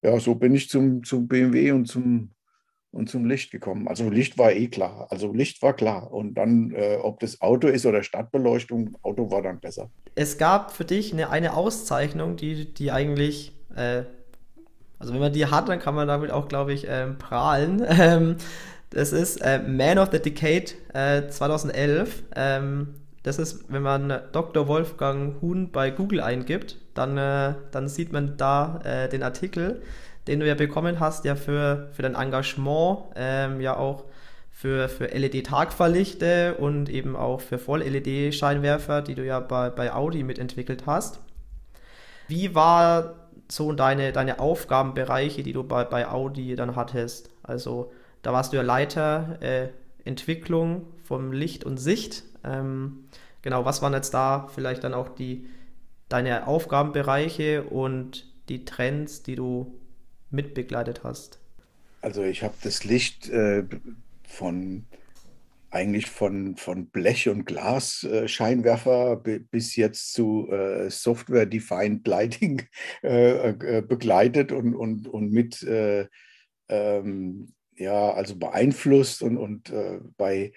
Ja, 0.00 0.18
so 0.20 0.36
bin 0.36 0.54
ich 0.54 0.68
zum, 0.68 1.02
zum 1.02 1.26
BMW 1.26 1.72
und 1.72 1.86
zum 1.86 2.30
und 2.92 3.08
zum 3.08 3.24
Licht 3.24 3.50
gekommen. 3.50 3.88
Also 3.88 4.08
Licht 4.10 4.38
war 4.38 4.52
eh 4.52 4.68
klar. 4.68 5.06
Also 5.10 5.32
Licht 5.32 5.62
war 5.62 5.72
klar. 5.72 6.12
Und 6.12 6.34
dann, 6.34 6.72
äh, 6.72 6.98
ob 7.02 7.20
das 7.20 7.40
Auto 7.40 7.66
ist 7.66 7.86
oder 7.86 8.02
Stadtbeleuchtung, 8.02 8.96
Auto 9.02 9.30
war 9.30 9.42
dann 9.42 9.58
besser. 9.58 9.90
Es 10.14 10.36
gab 10.36 10.72
für 10.72 10.84
dich 10.84 11.12
eine, 11.12 11.30
eine 11.30 11.54
Auszeichnung, 11.56 12.36
die, 12.36 12.72
die 12.72 12.92
eigentlich, 12.92 13.52
äh, 13.74 14.02
also 14.98 15.14
wenn 15.14 15.20
man 15.20 15.32
die 15.32 15.46
hat, 15.46 15.70
dann 15.70 15.78
kann 15.78 15.94
man 15.94 16.06
damit 16.06 16.30
auch, 16.30 16.48
glaube 16.48 16.72
ich, 16.72 16.86
ähm, 16.88 17.18
prahlen. 17.18 17.84
Ähm, 17.98 18.36
das 18.90 19.12
ist 19.12 19.38
äh, 19.38 19.58
Man 19.58 19.98
of 19.98 20.10
the 20.12 20.18
Decade 20.18 20.66
2011. 21.30 22.24
Äh, 22.34 22.58
ähm, 22.58 22.88
das 23.22 23.38
ist, 23.38 23.72
wenn 23.72 23.82
man 23.82 24.20
Dr. 24.32 24.68
Wolfgang 24.68 25.40
Huhn 25.40 25.70
bei 25.70 25.90
Google 25.90 26.20
eingibt, 26.20 26.76
dann, 26.92 27.16
äh, 27.16 27.54
dann 27.70 27.88
sieht 27.88 28.12
man 28.12 28.36
da 28.36 28.80
äh, 28.84 29.08
den 29.08 29.22
Artikel 29.22 29.80
den 30.26 30.40
du 30.40 30.46
ja 30.46 30.54
bekommen 30.54 31.00
hast, 31.00 31.24
ja 31.24 31.34
für, 31.34 31.88
für 31.92 32.02
dein 32.02 32.14
Engagement, 32.14 33.04
ähm, 33.16 33.60
ja 33.60 33.76
auch 33.76 34.04
für, 34.50 34.88
für 34.88 35.06
LED-Tagverlichte 35.06 36.54
und 36.54 36.88
eben 36.88 37.16
auch 37.16 37.40
für 37.40 37.58
Voll-LED-Scheinwerfer, 37.58 39.02
die 39.02 39.14
du 39.14 39.24
ja 39.24 39.40
bei, 39.40 39.70
bei 39.70 39.92
Audi 39.92 40.22
mitentwickelt 40.22 40.84
hast. 40.86 41.20
Wie 42.28 42.54
war 42.54 43.14
so 43.50 43.72
deine, 43.72 44.12
deine 44.12 44.38
Aufgabenbereiche, 44.38 45.42
die 45.42 45.52
du 45.52 45.64
bei, 45.64 45.84
bei 45.84 46.08
Audi 46.08 46.54
dann 46.54 46.76
hattest? 46.76 47.30
Also 47.42 47.90
da 48.22 48.32
warst 48.32 48.52
du 48.52 48.56
ja 48.56 48.62
Leiter 48.62 49.38
äh, 49.40 49.68
Entwicklung 50.04 50.86
vom 51.02 51.32
Licht 51.32 51.64
und 51.64 51.78
Sicht. 51.78 52.22
Ähm, 52.44 53.04
genau, 53.42 53.64
was 53.64 53.82
waren 53.82 53.92
jetzt 53.94 54.14
da 54.14 54.48
vielleicht 54.54 54.84
dann 54.84 54.94
auch 54.94 55.08
die, 55.08 55.48
deine 56.08 56.46
Aufgabenbereiche 56.46 57.64
und 57.64 58.26
die 58.48 58.64
Trends, 58.64 59.22
die 59.22 59.34
du 59.34 59.74
mitbegleitet 60.32 61.04
hast? 61.04 61.40
Also 62.00 62.22
ich 62.24 62.42
habe 62.42 62.54
das 62.62 62.84
Licht 62.84 63.28
äh, 63.28 63.64
von 64.26 64.86
eigentlich 65.72 66.06
von, 66.06 66.56
von 66.56 66.90
Blech- 66.90 67.30
und 67.30 67.46
Glas-Scheinwerfer 67.46 69.22
äh, 69.24 69.38
bis 69.38 69.74
jetzt 69.74 70.12
zu 70.12 70.48
äh, 70.50 70.90
Software-Defined 70.90 72.06
Lighting 72.06 72.62
äh, 73.02 73.48
äh, 73.48 73.82
begleitet 73.82 74.52
und, 74.52 74.74
und, 74.74 75.08
und 75.08 75.32
mit 75.32 75.62
äh, 75.62 76.06
ähm, 76.68 77.54
ja, 77.74 78.12
also 78.12 78.36
beeinflusst 78.36 79.22
und, 79.22 79.38
und 79.38 79.72
bei, 80.18 80.52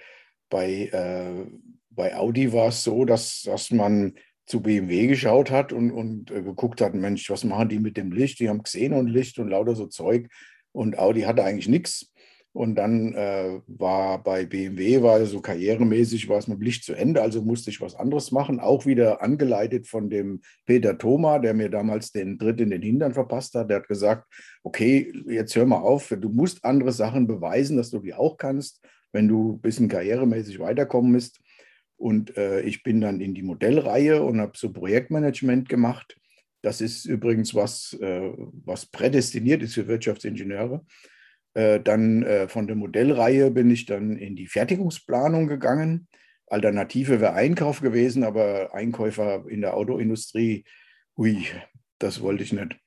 bei, 0.50 1.48
bei 1.89 2.15
Audi 2.15 2.51
war 2.51 2.67
es 2.67 2.84
so, 2.84 3.05
dass, 3.05 3.44
dass 3.44 3.72
man 3.72 4.15
zu 4.46 4.62
BMW 4.62 5.08
geschaut 5.08 5.52
hat 5.52 5.74
und, 5.74 5.92
und 5.92 6.32
äh, 6.32 6.42
geguckt 6.42 6.82
hat, 6.82 6.94
Mensch, 6.94 7.30
was 7.30 7.44
machen 7.44 7.70
die 7.70 7.80
mit 7.80 7.98
dem 7.98 8.12
Licht? 8.12 8.40
Die 8.40 8.50
haben 8.50 8.64
Xenonlicht 8.64 9.40
und 9.40 9.50
lauter 9.50 9.75
so 9.75 9.88
Zeug. 9.88 10.28
Und 10.72 11.00
Audi 11.00 11.22
hatte 11.22 11.44
eigentlich 11.44 11.68
nichts. 11.68 12.12
Und 12.56 12.75
dann 12.75 13.14
äh, 13.16 13.60
war 13.68 14.24
bei 14.24 14.46
BMW, 14.46 15.02
war 15.02 15.25
so 15.25 15.42
karrieremäßig, 15.42 16.30
war 16.30 16.38
es 16.38 16.48
mit 16.48 16.62
Licht 16.62 16.86
zu 16.86 16.94
Ende, 16.94 17.22
also 17.22 17.42
musste 17.42 17.70
ich 17.70 17.82
was 17.82 17.96
anderes 17.96 18.32
machen. 18.32 18.62
Auch 18.62 18.86
wieder 18.86 19.22
angeleitet 19.22 19.88
von 19.88 20.10
dem 20.10 20.40
Peter 20.66 20.98
Thoma, 20.98 21.40
der 21.40 21.54
mir 21.54 21.70
damals 21.70 22.14
den 22.14 22.40
Tritt 22.40 22.62
in 22.62 22.70
den 22.70 22.82
Hintern 22.82 23.14
verpasst 23.14 23.56
hat. 23.56 23.70
Der 23.70 23.80
hat 23.80 23.90
gesagt, 23.90 24.25
okay, 24.64 25.12
jetzt 25.28 25.54
hör 25.58 25.66
mal 25.66 25.80
auf, 25.80 26.16
du 26.18 26.30
musst 26.30 26.64
andere 26.64 26.94
Sachen 26.94 27.28
beweisen, 27.28 27.75
dass 27.75 27.90
du 27.90 28.00
die 28.00 28.14
auch 28.14 28.38
kannst, 28.38 28.82
wenn 29.12 29.28
du 29.28 29.56
ein 29.56 29.62
bisschen 29.62 29.90
karrieremäßig 29.90 30.60
weiterkommen 30.60 31.12
musst. 31.12 31.42
Und 31.98 32.38
äh, 32.38 32.62
ich 32.62 32.84
bin 32.84 33.02
dann 33.02 33.22
in 33.22 33.34
die 33.34 33.44
Modellreihe 33.44 34.22
und 34.22 34.42
habe 34.42 34.54
so 34.56 34.72
Projektmanagement 34.72 35.70
gemacht. 35.70 36.18
Das 36.62 36.82
ist 36.82 37.06
übrigens 37.06 37.54
was, 37.54 37.94
äh, 38.02 38.32
was 38.66 38.86
prädestiniert 38.88 39.62
ist 39.62 39.75
für 39.75 39.88
Wirtschaftsingenieure. 39.88 40.86
Äh, 41.54 41.80
dann 41.80 42.24
äh, 42.24 42.48
von 42.48 42.68
der 42.68 42.75
Modellreihe 42.75 43.52
bin 43.52 43.72
ich 43.72 43.86
dann 43.86 44.18
in 44.18 44.36
die 44.36 44.48
Fertigungsplanung 44.48 45.48
gegangen. 45.48 46.08
Alternative 46.48 47.22
wäre 47.22 47.34
Einkauf 47.34 47.82
gewesen, 47.82 48.24
aber 48.24 48.74
Einkäufer 48.74 49.46
in 49.48 49.62
der 49.62 49.75
Autoindustrie, 49.75 50.66
hui, 51.18 51.46
das 51.98 52.22
wollte 52.22 52.44
ich 52.44 52.54
nicht 52.54 52.78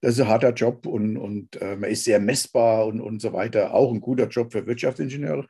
das 0.00 0.14
ist 0.14 0.20
ein 0.20 0.28
harter 0.28 0.52
Job 0.52 0.86
und, 0.86 1.16
und 1.16 1.60
äh, 1.60 1.76
man 1.76 1.90
ist 1.90 2.04
sehr 2.04 2.20
messbar 2.20 2.86
und, 2.86 3.00
und 3.00 3.20
so 3.20 3.32
weiter. 3.32 3.74
Auch 3.74 3.92
ein 3.92 4.00
guter 4.00 4.28
Job 4.28 4.52
für 4.52 4.66
Wirtschaftsingenieure. 4.66 5.46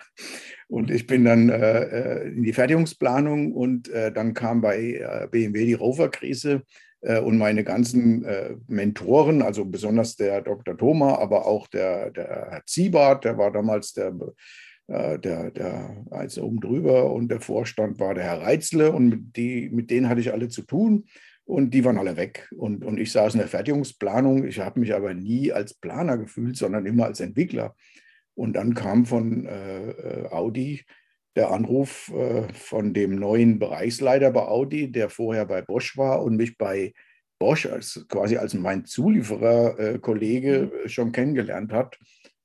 Und 0.68 0.90
ich 0.90 1.06
bin 1.06 1.24
dann 1.24 1.48
äh, 1.48 1.82
äh 1.82 2.28
in 2.28 2.42
die 2.42 2.52
Fertigungsplanung 2.52 3.52
und 3.52 3.88
äh, 3.88 4.12
dann 4.12 4.34
kam 4.34 4.60
bei 4.60 4.94
äh, 4.94 5.28
BMW 5.30 5.66
die 5.66 5.74
Rover-Krise 5.74 6.62
äh, 7.00 7.20
und 7.20 7.38
meine 7.38 7.64
ganzen 7.64 8.24
Mentoren, 8.68 9.42
also 9.42 9.64
besonders 9.64 10.16
der 10.16 10.42
Dr. 10.42 10.76
Thoma, 10.76 11.18
aber 11.18 11.46
auch 11.46 11.66
der, 11.66 12.10
der 12.10 12.48
Herr 12.50 12.62
Ziebart, 12.66 13.24
der 13.24 13.38
war 13.38 13.52
damals 13.52 13.92
der 13.92 14.14
der, 14.88 15.50
der 15.50 16.04
also 16.12 16.44
oben 16.44 16.60
drüber 16.60 17.12
und 17.12 17.26
der 17.28 17.40
Vorstand 17.40 17.98
war 17.98 18.14
der 18.14 18.22
Herr 18.22 18.42
Reitzle 18.42 18.92
und 18.92 19.08
mit, 19.08 19.36
die, 19.36 19.68
mit 19.68 19.90
denen 19.90 20.08
hatte 20.08 20.20
ich 20.20 20.32
alle 20.32 20.48
zu 20.48 20.62
tun. 20.62 21.06
Und 21.46 21.70
die 21.70 21.84
waren 21.84 21.98
alle 21.98 22.16
weg. 22.16 22.48
Und, 22.56 22.84
und 22.84 22.98
ich 22.98 23.12
saß 23.12 23.34
in 23.34 23.38
der 23.38 23.48
Fertigungsplanung. 23.48 24.44
Ich 24.46 24.58
habe 24.58 24.80
mich 24.80 24.92
aber 24.92 25.14
nie 25.14 25.52
als 25.52 25.74
Planer 25.74 26.18
gefühlt, 26.18 26.56
sondern 26.56 26.86
immer 26.86 27.06
als 27.06 27.20
Entwickler. 27.20 27.76
Und 28.34 28.54
dann 28.54 28.74
kam 28.74 29.06
von 29.06 29.46
äh, 29.46 29.90
äh, 29.90 30.26
Audi 30.30 30.84
der 31.36 31.52
Anruf 31.52 32.10
äh, 32.12 32.52
von 32.52 32.92
dem 32.92 33.14
neuen 33.14 33.58
Bereichsleiter 33.58 34.32
bei 34.32 34.42
Audi, 34.42 34.90
der 34.90 35.08
vorher 35.08 35.46
bei 35.46 35.62
Bosch 35.62 35.96
war 35.96 36.22
und 36.22 36.36
mich 36.36 36.58
bei 36.58 36.94
Bosch 37.38 37.66
als, 37.66 38.04
quasi 38.08 38.38
als 38.38 38.54
mein 38.54 38.84
Zulieferer-Kollege 38.84 40.72
äh, 40.84 40.88
schon 40.88 41.12
kennengelernt 41.12 41.72
hat. 41.72 41.98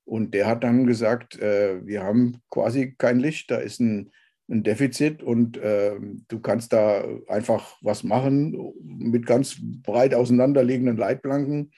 Und 0.05 0.33
der 0.33 0.45
hat 0.45 0.63
dann 0.63 0.85
gesagt, 0.85 1.39
äh, 1.39 1.85
wir 1.85 2.03
haben 2.03 2.41
quasi 2.49 2.93
kein 2.97 3.19
Licht, 3.19 3.49
da 3.49 3.57
ist 3.57 3.79
ein 3.79 4.11
ein 4.51 4.63
Defizit 4.63 5.23
und 5.23 5.57
äh, 5.57 5.95
du 6.27 6.39
kannst 6.39 6.73
da 6.73 7.05
einfach 7.27 7.77
was 7.81 8.03
machen 8.03 8.73
mit 8.83 9.25
ganz 9.25 9.57
breit 9.61 10.13
auseinanderliegenden 10.13 10.97
Leitplanken. 10.97 11.71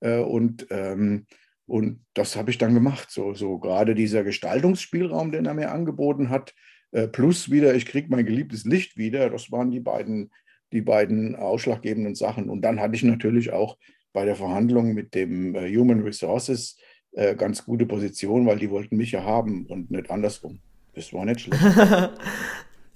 Äh, 0.00 0.18
und, 0.18 0.66
ähm, 0.70 1.26
und 1.66 2.04
das 2.14 2.36
habe 2.36 2.50
ich 2.50 2.58
dann 2.58 2.74
gemacht. 2.74 3.10
So, 3.10 3.34
so 3.34 3.58
gerade 3.58 3.94
dieser 3.94 4.24
Gestaltungsspielraum, 4.24 5.32
den 5.32 5.46
er 5.46 5.54
mir 5.54 5.72
angeboten 5.72 6.30
hat, 6.30 6.54
äh, 6.92 7.08
plus 7.08 7.50
wieder, 7.50 7.74
ich 7.74 7.86
kriege 7.86 8.08
mein 8.10 8.24
geliebtes 8.24 8.64
Licht 8.64 8.96
wieder, 8.96 9.28
das 9.28 9.50
waren 9.50 9.70
die 9.70 9.80
beiden, 9.80 10.30
die 10.72 10.82
beiden 10.82 11.34
ausschlaggebenden 11.34 12.14
Sachen. 12.14 12.48
Und 12.48 12.62
dann 12.62 12.80
hatte 12.80 12.94
ich 12.94 13.02
natürlich 13.02 13.52
auch 13.52 13.78
bei 14.12 14.24
der 14.24 14.36
Verhandlung 14.36 14.94
mit 14.94 15.14
dem 15.14 15.54
äh, 15.54 15.74
Human 15.74 16.02
Resources 16.02 16.78
äh, 17.12 17.34
ganz 17.34 17.64
gute 17.64 17.86
Position, 17.86 18.46
weil 18.46 18.58
die 18.58 18.70
wollten 18.70 18.96
mich 18.96 19.10
ja 19.12 19.24
haben 19.24 19.66
und 19.66 19.90
nicht 19.90 20.10
andersrum. 20.10 20.60
Das 20.94 21.12
war 21.12 21.24
nicht 21.24 21.40
schlecht. 21.40 21.62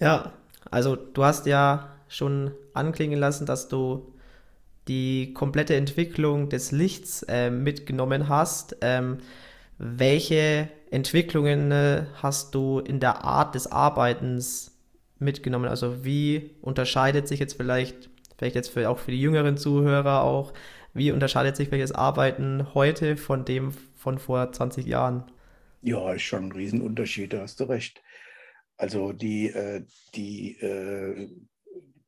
ja, 0.01 0.33
also 0.71 0.97
du 0.97 1.25
hast 1.25 1.47
ja 1.47 1.91
schon 2.09 2.53
anklingen 2.75 3.19
lassen, 3.19 3.47
dass 3.47 3.69
du 3.69 4.13
die 4.89 5.33
komplette 5.35 5.75
Entwicklung 5.75 6.49
des 6.49 6.73
Lichts 6.73 7.23
äh, 7.25 7.51
mitgenommen 7.51 8.29
hast. 8.29 8.77
Ähm, 8.83 9.19
welche 9.79 10.69
Entwicklungen 10.91 11.73
äh, 11.73 12.05
hast 12.23 12.55
du 12.55 12.79
in 12.79 13.01
der 13.01 13.25
Art 13.25 13.55
des 13.55 13.71
Arbeitens 13.71 14.79
mitgenommen? 15.19 15.69
Also 15.69 16.05
wie 16.05 16.51
unterscheidet 16.63 17.27
sich 17.27 17.41
jetzt 17.41 17.57
vielleicht, 17.57 18.11
vielleicht 18.39 18.55
jetzt 18.55 18.69
für, 18.69 18.89
auch 18.89 18.99
für 18.99 19.11
die 19.11 19.21
jüngeren 19.21 19.57
Zuhörer 19.57 20.23
auch, 20.23 20.53
wie 20.95 21.11
unterscheidet 21.11 21.57
sich 21.57 21.71
welches 21.71 21.93
Arbeiten 21.93 22.69
heute 22.73 23.17
von 23.17 23.45
dem 23.45 23.73
von 23.97 24.19
vor 24.19 24.51
20 24.53 24.87
Jahren? 24.87 25.25
Ja, 25.87 26.13
ist 26.15 26.23
schon 26.23 26.47
ein 26.47 26.53
Riesenunterschied, 26.53 27.33
da 27.33 27.43
hast 27.43 27.61
du 27.61 27.65
recht. 27.65 28.03
Also 28.77 29.13
die, 29.13 29.51
äh, 29.51 29.85
die 30.17 30.59
äh, 30.59 31.29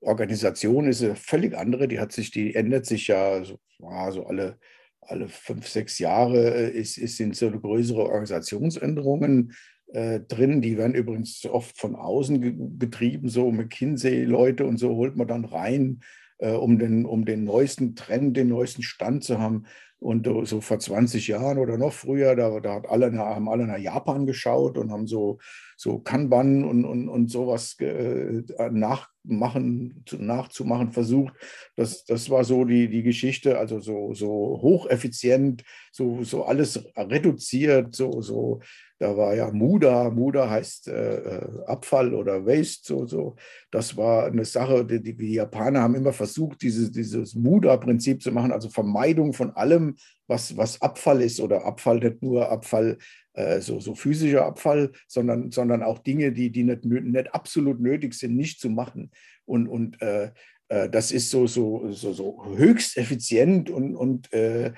Organisation 0.01 0.89
ist 0.89 1.01
eine 1.01 1.15
völlig 1.15 1.57
andere, 1.57 1.87
die 1.87 2.01
hat 2.01 2.11
sich, 2.11 2.33
die 2.33 2.57
ändert 2.57 2.87
sich 2.87 3.07
ja 3.07 3.45
so, 3.45 3.61
so 3.79 4.27
alle, 4.27 4.59
alle 5.01 5.29
fünf, 5.29 5.69
sechs 5.69 6.01
Jahre 6.01 6.57
äh, 6.57 6.71
ist, 6.77 6.99
ist, 6.99 7.19
sind 7.19 7.37
so 7.37 7.53
größere 7.53 8.03
Organisationsänderungen 8.03 9.55
drin. 9.91 10.61
Die 10.61 10.77
werden 10.77 10.95
übrigens 10.95 11.47
oft 11.47 11.79
von 11.79 11.97
außen 11.97 12.43
ge 12.43 12.55
getrieben, 12.79 13.31
so 13.31 13.51
McKinsey-Leute 13.51 14.67
und 14.67 14.77
so 14.77 14.95
holt 14.97 15.17
man 15.17 15.29
dann 15.29 15.47
rein, 15.47 16.01
äh, 16.39 16.53
um, 16.53 16.79
den, 16.79 17.05
um 17.05 17.25
den 17.25 17.45
neuesten 17.45 17.95
Trend, 17.95 18.37
den 18.37 18.49
neuesten 18.49 18.83
Stand 18.83 19.25
zu 19.25 19.39
haben. 19.39 19.65
Und 20.01 20.29
so 20.45 20.61
vor 20.61 20.79
20 20.79 21.27
Jahren 21.27 21.59
oder 21.59 21.77
noch 21.77 21.93
früher, 21.93 22.37
da, 22.37 22.61
da 22.61 22.83
alle, 22.83 23.13
haben 23.19 23.49
alle 23.49 23.67
nach 23.67 23.79
Japan 23.79 24.27
geschaut 24.27 24.79
und 24.79 24.93
haben 24.93 25.09
so, 25.09 25.39
so 25.77 25.99
Kanban 25.99 26.63
und, 26.63 26.85
und, 26.85 27.09
und 27.09 27.33
sowas 27.33 27.77
äh, 27.81 28.43
nachmachen, 28.71 30.05
nachzumachen 30.17 30.93
versucht. 30.93 31.35
Das, 31.75 32.05
das 32.05 32.31
war 32.31 32.45
so 32.45 32.65
die, 32.65 32.89
die 32.89 33.03
Geschichte, 33.03 33.59
also 33.59 33.81
so, 33.81 34.15
so 34.15 34.29
hocheffizient, 34.63 35.65
so, 35.91 36.23
so 36.23 36.45
alles 36.45 36.81
reduziert, 36.97 37.97
so, 37.97 38.21
so 38.23 38.61
da 38.99 39.17
war 39.17 39.35
ja 39.35 39.51
Muda, 39.53 40.11
Muda 40.11 40.51
heißt 40.51 40.89
äh, 40.89 41.17
äh, 41.17 41.65
Abfall 41.67 42.15
oder 42.15 42.45
Waste, 42.45 42.83
so, 42.85 43.07
so. 43.07 43.37
Das 43.71 43.97
war 43.97 44.27
eine 44.27 44.45
Sache, 44.45 44.85
die, 44.85 45.17
die 45.17 45.35
Japaner 45.35 45.83
haben 45.83 45.95
immer 45.95 46.13
versucht, 46.13 46.63
dieses, 46.63 46.91
dieses 46.91 47.35
Muda-Prinzip 47.37 48.23
zu 48.23 48.33
machen, 48.33 48.51
also 48.51 48.69
Vermeidung 48.69 49.33
von 49.33 49.53
allem, 49.53 49.97
was, 50.27 50.57
was 50.57 50.83
Abfall 50.83 51.23
ist 51.23 51.41
oder 51.41 51.65
Abfall, 51.65 52.01
nicht 52.01 52.23
nur 52.23 52.51
Abfall, 52.51 52.99
äh, 53.35 53.61
so, 53.61 53.79
so 53.79 53.95
physischer 53.95 54.45
Abfall, 54.45 54.91
sondern, 55.07 55.53
sondern 55.53 55.85
auch 55.85 56.01
Dinge, 56.01 56.33
die, 56.33 56.51
die 56.51 56.65
nicht, 56.65 56.85
nicht 56.85 57.35
absolut 57.35 57.81
nötig 57.81 58.15
sind, 58.15 58.37
nicht 58.37 58.61
zu 58.61 58.69
machen. 58.69 59.13
Und, 59.45 59.69
und 59.69 60.03
äh, 60.03 60.33
äh 60.69 60.91
das 60.91 61.13
ist 61.13 61.31
so, 61.31 61.47
so, 61.47 61.93
so, 61.93 62.13
so 62.13 62.45
höchst 62.57 62.97
effizient 62.97 63.71
und, 63.71 63.95
und 63.95 64.33
äh, 64.33 64.73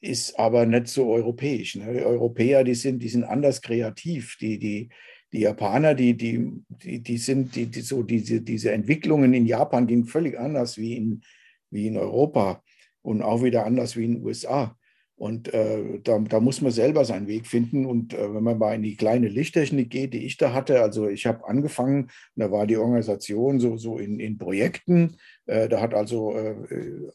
ist 0.00 0.38
aber 0.38 0.66
nicht 0.66 0.88
so 0.88 1.10
europäisch. 1.10 1.76
Ne? 1.76 1.92
Die 1.92 2.04
Europäer, 2.04 2.64
die 2.64 2.74
sind, 2.74 3.02
die 3.02 3.08
sind 3.08 3.24
anders 3.24 3.62
kreativ. 3.62 4.36
Die, 4.40 4.58
die, 4.58 4.88
die 5.32 5.40
Japaner, 5.40 5.94
die, 5.94 6.16
die, 6.16 6.50
die, 6.68 7.02
die 7.02 7.18
sind, 7.18 7.56
die, 7.56 7.66
die, 7.66 7.80
so 7.80 8.02
diese, 8.02 8.40
diese 8.40 8.72
Entwicklungen 8.72 9.34
in 9.34 9.46
Japan 9.46 9.86
gehen 9.86 10.04
völlig 10.04 10.38
anders 10.38 10.76
wie 10.78 10.96
in, 10.96 11.22
wie 11.70 11.86
in 11.86 11.96
Europa 11.96 12.62
und 13.02 13.22
auch 13.22 13.42
wieder 13.42 13.64
anders 13.66 13.96
wie 13.96 14.04
in 14.04 14.14
den 14.14 14.24
USA. 14.24 14.76
Und 15.16 15.52
äh, 15.54 15.98
da, 16.04 16.18
da, 16.18 16.40
muss 16.40 16.60
man 16.60 16.72
selber 16.72 17.06
seinen 17.06 17.26
Weg 17.26 17.46
finden. 17.46 17.86
Und 17.86 18.12
äh, 18.12 18.34
wenn 18.34 18.42
man 18.42 18.58
mal 18.58 18.74
in 18.74 18.82
die 18.82 18.96
kleine 18.96 19.28
Lichttechnik 19.28 19.88
geht, 19.88 20.12
die 20.12 20.26
ich 20.26 20.36
da 20.36 20.52
hatte, 20.52 20.82
also 20.82 21.08
ich 21.08 21.24
habe 21.24 21.48
angefangen, 21.48 22.10
da 22.34 22.50
war 22.52 22.66
die 22.66 22.76
Organisation 22.76 23.58
so, 23.58 23.78
so 23.78 23.98
in, 23.98 24.20
in 24.20 24.36
Projekten. 24.36 25.16
Äh, 25.46 25.68
da 25.70 25.80
hat 25.80 25.94
also 25.94 26.36
äh, 26.36 26.54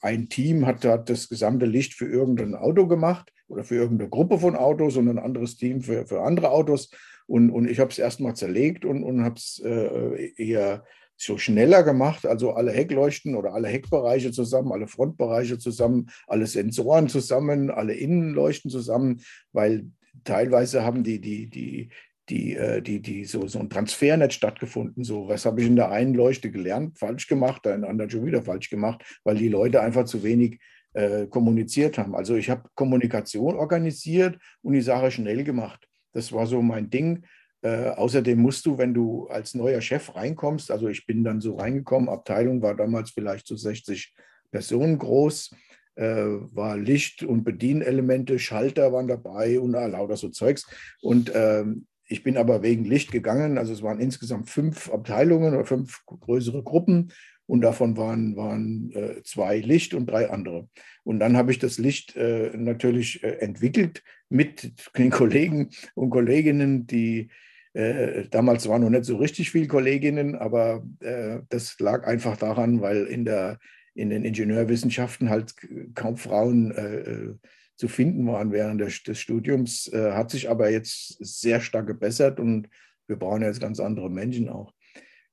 ein 0.01 0.29
Team 0.29 0.65
hat, 0.65 0.83
hat 0.83 1.11
das 1.11 1.29
gesamte 1.29 1.67
Licht 1.67 1.93
für 1.93 2.07
irgendein 2.07 2.55
Auto 2.55 2.87
gemacht 2.87 3.31
oder 3.47 3.63
für 3.63 3.75
irgendeine 3.75 4.09
Gruppe 4.09 4.39
von 4.39 4.55
Autos 4.55 4.97
und 4.97 5.07
ein 5.07 5.19
anderes 5.19 5.57
Team 5.57 5.81
für, 5.81 6.07
für 6.07 6.21
andere 6.21 6.49
Autos. 6.49 6.89
Und, 7.27 7.51
und 7.51 7.69
ich 7.69 7.79
habe 7.79 7.91
es 7.91 7.99
erstmal 7.99 8.35
zerlegt 8.35 8.83
und, 8.83 9.03
und 9.03 9.23
habe 9.23 9.35
es 9.35 9.61
äh, 9.63 10.33
eher 10.37 10.83
so 11.21 11.37
schneller 11.37 11.83
gemacht, 11.83 12.25
also 12.25 12.51
alle 12.53 12.71
Heckleuchten 12.71 13.35
oder 13.35 13.53
alle 13.53 13.67
Heckbereiche 13.67 14.31
zusammen, 14.31 14.71
alle 14.71 14.87
Frontbereiche 14.87 15.59
zusammen, 15.59 16.09
alle 16.27 16.47
Sensoren 16.47 17.09
zusammen, 17.09 17.69
alle 17.69 17.93
Innenleuchten 17.93 18.71
zusammen, 18.71 19.21
weil 19.51 19.85
teilweise 20.23 20.83
haben 20.83 21.03
die, 21.03 21.21
die, 21.21 21.47
die, 21.47 21.89
die, 22.29 22.55
äh, 22.55 22.81
die, 22.81 23.01
die 23.01 23.25
so, 23.25 23.45
so 23.47 23.59
ein 23.59 23.69
Transfer 23.69 24.17
nicht 24.17 24.33
stattgefunden. 24.33 25.03
So, 25.03 25.27
was 25.27 25.45
habe 25.45 25.61
ich 25.61 25.67
in 25.67 25.75
der 25.75 25.91
einen 25.91 26.15
Leuchte 26.15 26.49
gelernt, 26.49 26.97
falsch 26.97 27.27
gemacht, 27.27 27.65
in 27.67 27.81
der 27.81 27.89
anderen 27.89 28.09
schon 28.09 28.25
wieder 28.25 28.41
falsch 28.41 28.69
gemacht, 28.69 29.03
weil 29.23 29.35
die 29.35 29.49
Leute 29.49 29.81
einfach 29.81 30.05
zu 30.05 30.23
wenig 30.23 30.59
äh, 30.93 31.27
kommuniziert 31.27 31.99
haben. 31.99 32.15
Also 32.15 32.35
ich 32.35 32.49
habe 32.49 32.67
Kommunikation 32.73 33.55
organisiert 33.55 34.39
und 34.61 34.73
die 34.73 34.81
Sache 34.81 35.11
schnell 35.11 35.43
gemacht. 35.43 35.87
Das 36.13 36.33
war 36.33 36.47
so 36.47 36.61
mein 36.61 36.89
Ding. 36.89 37.25
Äh, 37.63 37.89
außerdem 37.89 38.39
musst 38.39 38.65
du, 38.65 38.77
wenn 38.77 38.93
du 38.93 39.27
als 39.27 39.53
neuer 39.53 39.81
Chef 39.81 40.15
reinkommst, 40.15 40.71
also 40.71 40.87
ich 40.87 41.05
bin 41.05 41.23
dann 41.23 41.41
so 41.41 41.57
reingekommen, 41.57 42.09
Abteilung 42.09 42.61
war 42.61 42.75
damals 42.75 43.11
vielleicht 43.11 43.45
so 43.45 43.55
60 43.55 44.15
Personen 44.49 44.97
groß, 44.97 45.51
äh, 45.95 46.05
war 46.05 46.77
Licht- 46.77 47.23
und 47.23 47.43
Bedienelemente, 47.43 48.39
Schalter 48.39 48.91
waren 48.91 49.07
dabei 49.07 49.59
und 49.59 49.75
ah, 49.75 49.85
lauter 49.85 50.17
so 50.17 50.29
Zeugs. 50.29 50.67
Und 51.01 51.31
ähm, 51.35 51.85
ich 52.07 52.23
bin 52.23 52.35
aber 52.35 52.63
wegen 52.63 52.83
Licht 52.83 53.11
gegangen, 53.11 53.59
also 53.59 53.73
es 53.73 53.83
waren 53.83 53.99
insgesamt 53.99 54.49
fünf 54.49 54.91
Abteilungen 54.91 55.53
oder 55.53 55.65
fünf 55.65 56.03
größere 56.07 56.63
Gruppen 56.63 57.13
und 57.45 57.61
davon 57.61 57.95
waren, 57.95 58.35
waren 58.35 58.91
äh, 58.93 59.21
zwei 59.23 59.59
Licht 59.59 59.93
und 59.93 60.07
drei 60.07 60.31
andere. 60.31 60.67
Und 61.03 61.19
dann 61.19 61.37
habe 61.37 61.51
ich 61.51 61.59
das 61.59 61.77
Licht 61.77 62.15
äh, 62.15 62.51
natürlich 62.57 63.23
entwickelt 63.23 64.01
mit 64.29 64.73
den 64.97 65.09
Kollegen 65.11 65.69
und 65.93 66.09
Kolleginnen, 66.09 66.87
die 66.87 67.29
äh, 67.73 68.27
damals 68.29 68.67
waren 68.67 68.81
noch 68.81 68.89
nicht 68.89 69.05
so 69.05 69.15
richtig 69.17 69.51
viele 69.51 69.67
Kolleginnen, 69.67 70.35
aber 70.35 70.83
äh, 70.99 71.39
das 71.49 71.79
lag 71.79 72.05
einfach 72.05 72.37
daran, 72.37 72.81
weil 72.81 73.05
in, 73.05 73.23
der, 73.23 73.59
in 73.93 74.09
den 74.09 74.25
Ingenieurwissenschaften 74.25 75.29
halt 75.29 75.55
kaum 75.95 76.17
Frauen 76.17 76.71
äh, 76.71 76.99
äh 76.99 77.35
zu 77.77 77.87
finden 77.87 78.27
waren 78.27 78.51
während 78.51 78.79
des, 78.79 79.01
des 79.01 79.19
Studiums. 79.19 79.87
Äh, 79.91 80.11
hat 80.11 80.29
sich 80.29 80.51
aber 80.51 80.69
jetzt 80.69 81.17
sehr 81.19 81.61
stark 81.61 81.87
gebessert 81.87 82.39
und 82.39 82.69
wir 83.07 83.15
brauchen 83.15 83.41
jetzt 83.41 83.59
ganz 83.59 83.79
andere 83.79 84.09
Menschen 84.09 84.49
auch. 84.49 84.71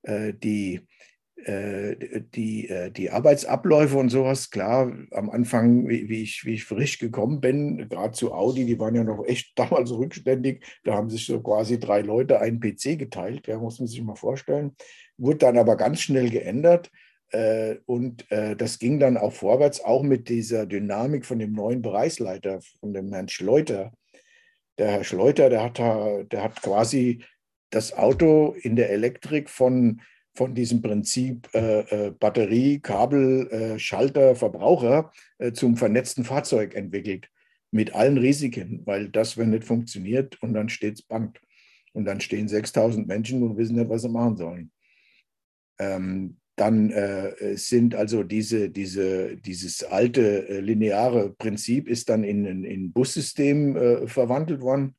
Die 0.07 0.81
die, 1.47 2.69
äh, 2.69 2.91
die 2.91 3.11
Arbeitsabläufe 3.11 3.97
und 3.97 4.11
sowas, 4.11 4.51
klar, 4.51 4.93
am 5.13 5.31
Anfang, 5.31 5.89
wie, 5.89 6.09
wie, 6.09 6.23
ich, 6.23 6.45
wie 6.45 6.55
ich 6.55 6.65
frisch 6.65 6.99
gekommen 6.99 7.41
bin, 7.41 7.89
gerade 7.89 8.13
zu 8.13 8.33
Audi, 8.33 8.67
die 8.67 8.79
waren 8.79 8.95
ja 8.95 9.05
noch 9.05 9.25
echt 9.25 9.53
damals 9.59 9.93
rückständig, 9.93 10.65
da 10.85 10.95
haben 10.95 11.09
sich 11.09 11.27
so 11.27 11.41
quasi 11.41 11.79
drei 11.79 12.01
Leute 12.01 12.41
einen 12.41 12.61
PC 12.61 12.99
geteilt, 12.99 13.47
ja, 13.47 13.59
muss 13.59 13.79
man 13.79 13.89
sich 13.89 14.03
mal 14.03 14.17
vorstellen. 14.17 14.75
Wurde 15.17 15.39
dann 15.39 15.59
aber 15.59 15.77
ganz 15.77 16.01
schnell 16.01 16.29
geändert 16.31 16.91
äh, 17.31 17.77
und 17.87 18.27
das 18.31 18.79
ging 18.79 18.99
dann 18.99 19.17
auch 19.17 19.33
vorwärts, 19.33 19.85
auch 19.85 20.03
mit 20.03 20.29
dieser 20.29 20.67
Dynamik 20.67 21.25
von 21.25 21.39
dem 21.39 21.53
neuen 21.53 21.83
Bereichsleiter, 21.83 22.61
von 22.81 22.93
dem 22.93 23.13
Herrn 23.13 23.29
Schleuter. 23.29 23.93
Der 24.79 24.91
Herr 24.93 25.05
Schleuter, 25.05 25.51
der 25.51 25.63
hat, 25.63 25.79
der 25.79 26.43
hat 26.43 26.63
quasi 26.63 27.23
das 27.71 27.93
Auto 27.93 28.55
in 28.61 28.77
der 28.77 28.91
Elektrik 28.91 29.51
von 29.51 30.01
von 30.39 30.55
diesem 30.55 30.81
Prinzip 30.81 31.49
äh, 31.53 31.81
äh, 31.81 32.11
Batterie, 32.13 32.79
Kabel, 32.79 33.49
äh, 33.51 33.79
Schalter, 33.79 34.37
Verbraucher 34.37 35.11
äh, 35.39 35.51
zum 35.51 35.77
vernetzten 35.77 36.25
Fahrzeug 36.25 36.77
entwickelt. 36.77 37.29
Mit 37.73 37.95
allen 37.95 38.17
Risiken, 38.17 38.83
weil 38.87 39.09
das, 39.09 39.37
wenn 39.37 39.51
nicht 39.51 39.65
funktioniert, 39.65 40.41
und 40.41 40.55
dann 40.55 40.69
steht 40.69 40.95
es 40.95 41.03
Bank. 41.03 41.41
Und 41.93 42.05
dann 42.05 42.21
stehen 42.21 42.47
6000 42.47 43.09
Menschen 43.09 43.43
und 43.43 43.57
wissen 43.57 43.77
nicht, 43.77 43.91
was 43.91 44.03
sie 44.03 44.09
machen 44.09 44.37
sollen. 44.37 44.71
Ähm, 45.81 46.37
dann 46.55 46.91
äh, 46.91 47.57
sind 47.57 47.97
also 47.97 48.23
diese, 48.23 48.71
diese, 48.71 49.37
dieses 49.37 49.83
alte 49.83 50.49
äh, 50.49 50.61
lineare 50.61 51.31
Prinzip 51.31 51.89
ist 51.89 52.09
dann 52.09 52.23
in 52.23 52.47
ein 52.47 52.93
Bussystem 52.93 54.07
verwandelt 54.07 54.61
worden. 54.61 54.95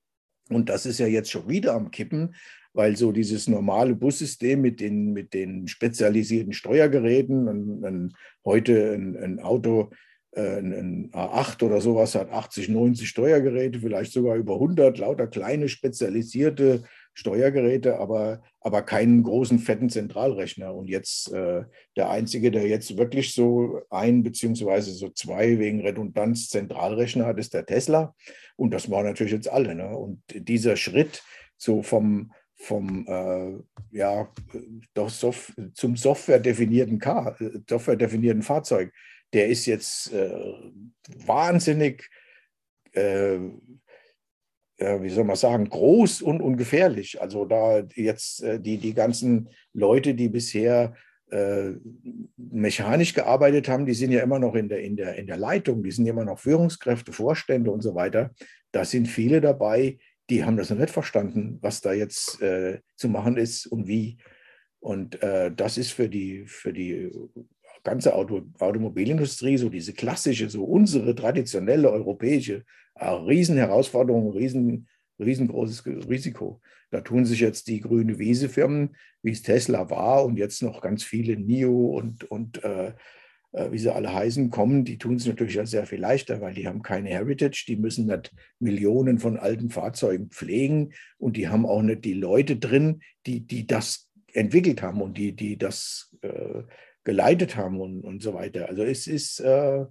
Und 0.49 0.67
das 0.67 0.85
ist 0.85 0.99
ja 0.99 1.07
jetzt 1.07 1.31
schon 1.31 1.47
wieder 1.47 1.75
am 1.75 1.91
Kippen, 1.91 2.35
weil 2.73 2.95
so 2.95 3.11
dieses 3.11 3.47
normale 3.47 3.95
Bussystem 3.95 4.61
mit 4.61 4.79
den, 4.79 5.13
mit 5.13 5.33
den 5.33 5.67
spezialisierten 5.67 6.53
Steuergeräten, 6.53 7.47
ein, 7.47 7.85
ein, 7.85 8.13
heute 8.45 8.93
ein, 8.93 9.17
ein 9.17 9.39
Auto, 9.39 9.89
äh, 10.31 10.59
ein 10.59 11.11
A8 11.11 11.63
oder 11.63 11.81
sowas 11.81 12.15
hat 12.15 12.31
80, 12.31 12.69
90 12.69 13.09
Steuergeräte, 13.09 13.79
vielleicht 13.79 14.11
sogar 14.11 14.35
über 14.35 14.55
100, 14.55 14.97
lauter 14.99 15.27
kleine 15.27 15.67
spezialisierte 15.69 16.83
Steuergeräte, 17.13 17.97
aber, 17.99 18.41
aber 18.61 18.81
keinen 18.83 19.23
großen, 19.23 19.59
fetten 19.59 19.89
Zentralrechner. 19.89 20.73
Und 20.73 20.87
jetzt 20.87 21.33
äh, 21.33 21.63
der 21.97 22.09
einzige, 22.09 22.51
der 22.51 22.67
jetzt 22.67 22.97
wirklich 22.97 23.33
so 23.33 23.81
ein 23.89 24.23
beziehungsweise 24.23 24.91
so 24.91 25.09
zwei 25.09 25.59
wegen 25.59 25.81
Redundanz 25.81 26.47
Zentralrechner 26.49 27.25
hat, 27.25 27.39
ist 27.39 27.53
der 27.53 27.65
Tesla. 27.65 28.15
Und 28.55 28.73
das 28.73 28.89
waren 28.89 29.05
natürlich 29.05 29.33
jetzt 29.33 29.49
alle. 29.49 29.75
Ne? 29.75 29.89
Und 29.97 30.21
dieser 30.33 30.77
Schritt 30.77 31.23
so 31.57 31.81
vom, 31.81 32.31
vom 32.59 33.07
äh, 33.07 33.97
ja, 33.97 34.31
doch 34.93 35.09
Sof 35.09 35.53
zum 35.73 35.95
Software 35.95 36.39
definierten 36.39 36.99
Car, 36.99 37.37
Software 37.67 37.95
definierten 37.95 38.43
Fahrzeug, 38.43 38.91
der 39.33 39.47
ist 39.47 39.65
jetzt 39.65 40.13
äh, 40.13 40.31
wahnsinnig 41.25 42.09
äh, 44.79 45.01
wie 45.01 45.09
soll 45.09 45.25
man 45.25 45.35
sagen, 45.35 45.69
groß 45.69 46.21
und 46.21 46.41
ungefährlich. 46.41 47.21
Also 47.21 47.45
da 47.45 47.83
jetzt 47.95 48.43
äh, 48.43 48.59
die, 48.59 48.77
die 48.77 48.93
ganzen 48.93 49.49
Leute, 49.73 50.15
die 50.15 50.29
bisher 50.29 50.95
äh, 51.31 51.71
mechanisch 52.37 53.13
gearbeitet 53.13 53.67
haben, 53.67 53.85
die 53.85 53.93
sind 53.93 54.11
ja 54.11 54.21
immer 54.21 54.39
noch 54.39 54.55
in 54.55 54.69
der, 54.69 54.81
in, 54.81 54.95
der, 54.95 55.15
in 55.15 55.27
der 55.27 55.37
Leitung, 55.37 55.83
die 55.83 55.91
sind 55.91 56.07
immer 56.07 56.25
noch 56.25 56.39
Führungskräfte, 56.39 57.11
Vorstände 57.11 57.71
und 57.71 57.81
so 57.81 57.93
weiter. 57.93 58.31
Da 58.71 58.85
sind 58.85 59.07
viele 59.07 59.41
dabei, 59.41 59.97
die 60.29 60.43
haben 60.43 60.57
das 60.57 60.69
noch 60.69 60.77
nicht 60.77 60.91
verstanden, 60.91 61.57
was 61.61 61.81
da 61.81 61.93
jetzt 61.93 62.41
äh, 62.41 62.79
zu 62.95 63.09
machen 63.09 63.37
ist 63.37 63.67
und 63.67 63.87
wie. 63.87 64.17
Und 64.79 65.21
äh, 65.21 65.51
das 65.53 65.77
ist 65.77 65.91
für 65.91 66.09
die, 66.09 66.45
für 66.45 66.71
die 66.71 67.11
ganze 67.83 68.13
Auto, 68.13 68.43
Automobilindustrie, 68.59 69.57
so 69.57 69.69
diese 69.69 69.93
klassische, 69.93 70.49
so 70.49 70.63
unsere 70.63 71.15
traditionelle 71.15 71.91
europäische 71.91 72.63
Riesenherausforderung, 73.01 74.31
riesen, 74.31 74.87
riesengroßes 75.19 75.85
Risiko. 75.85 76.61
Da 76.91 77.01
tun 77.01 77.25
sich 77.25 77.39
jetzt 77.39 77.67
die 77.67 77.79
grüne 77.79 78.19
Wiese-Firmen, 78.19 78.95
wie 79.21 79.31
es 79.31 79.41
Tesla 79.41 79.89
war 79.89 80.25
und 80.25 80.37
jetzt 80.37 80.61
noch 80.61 80.81
ganz 80.81 81.03
viele 81.03 81.37
NIO 81.37 81.97
und, 81.97 82.23
und 82.25 82.63
äh, 82.63 82.87
äh, 82.87 82.93
wie 83.51 83.79
sie 83.79 83.93
alle 83.93 84.13
heißen, 84.13 84.49
kommen, 84.51 84.85
die 84.85 84.97
tun 84.97 85.15
es 85.15 85.25
natürlich 85.25 85.59
sehr 85.63 85.85
viel 85.85 85.99
leichter, 85.99 86.39
weil 86.41 86.53
die 86.53 86.67
haben 86.67 86.81
keine 86.81 87.09
Heritage, 87.09 87.65
die 87.67 87.75
müssen 87.75 88.05
nicht 88.05 88.31
Millionen 88.59 89.17
von 89.17 89.37
alten 89.37 89.69
Fahrzeugen 89.69 90.29
pflegen 90.29 90.93
und 91.17 91.35
die 91.35 91.47
haben 91.47 91.65
auch 91.65 91.81
nicht 91.81 92.05
die 92.05 92.13
Leute 92.13 92.57
drin, 92.57 93.01
die, 93.25 93.41
die 93.41 93.65
das 93.65 94.07
entwickelt 94.33 94.81
haben 94.81 95.01
und 95.01 95.17
die, 95.17 95.35
die 95.35 95.57
das 95.57 96.15
äh, 96.21 96.63
geleitet 97.03 97.55
haben 97.55 97.81
und, 97.81 98.03
und 98.03 98.21
so 98.21 98.33
weiter. 98.33 98.69
Also 98.69 98.83
es 98.83 99.07
ist 99.07 99.39
äh, 99.39 99.85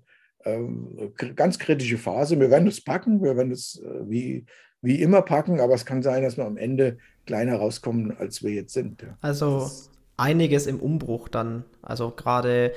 ähm, 0.44 1.12
ganz 1.34 1.58
kritische 1.58 1.98
Phase. 1.98 2.38
Wir 2.38 2.50
werden 2.50 2.68
es 2.68 2.82
packen, 2.82 3.22
wir 3.22 3.36
werden 3.36 3.52
es 3.52 3.82
äh, 3.84 4.08
wie, 4.08 4.46
wie 4.82 5.02
immer 5.02 5.22
packen, 5.22 5.60
aber 5.60 5.74
es 5.74 5.84
kann 5.84 6.02
sein, 6.02 6.22
dass 6.22 6.36
wir 6.36 6.44
am 6.44 6.56
Ende 6.56 6.98
kleiner 7.26 7.56
rauskommen, 7.56 8.16
als 8.16 8.42
wir 8.42 8.52
jetzt 8.52 8.72
sind. 8.72 9.04
Also 9.20 9.68
einiges 10.16 10.66
im 10.66 10.80
Umbruch 10.80 11.28
dann. 11.28 11.64
Also 11.82 12.10
gerade 12.10 12.72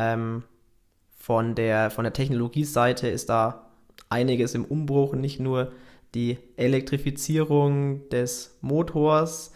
ähm, 0.00 0.44
von, 1.18 1.54
der, 1.54 1.90
von 1.90 2.04
der 2.04 2.14
Technologieseite 2.14 3.08
ist 3.08 3.28
da 3.28 3.70
einiges 4.08 4.54
im 4.54 4.64
Umbruch, 4.64 5.14
nicht 5.14 5.38
nur 5.38 5.72
die 6.14 6.38
Elektrifizierung 6.56 8.08
des 8.08 8.58
Motors. 8.62 9.52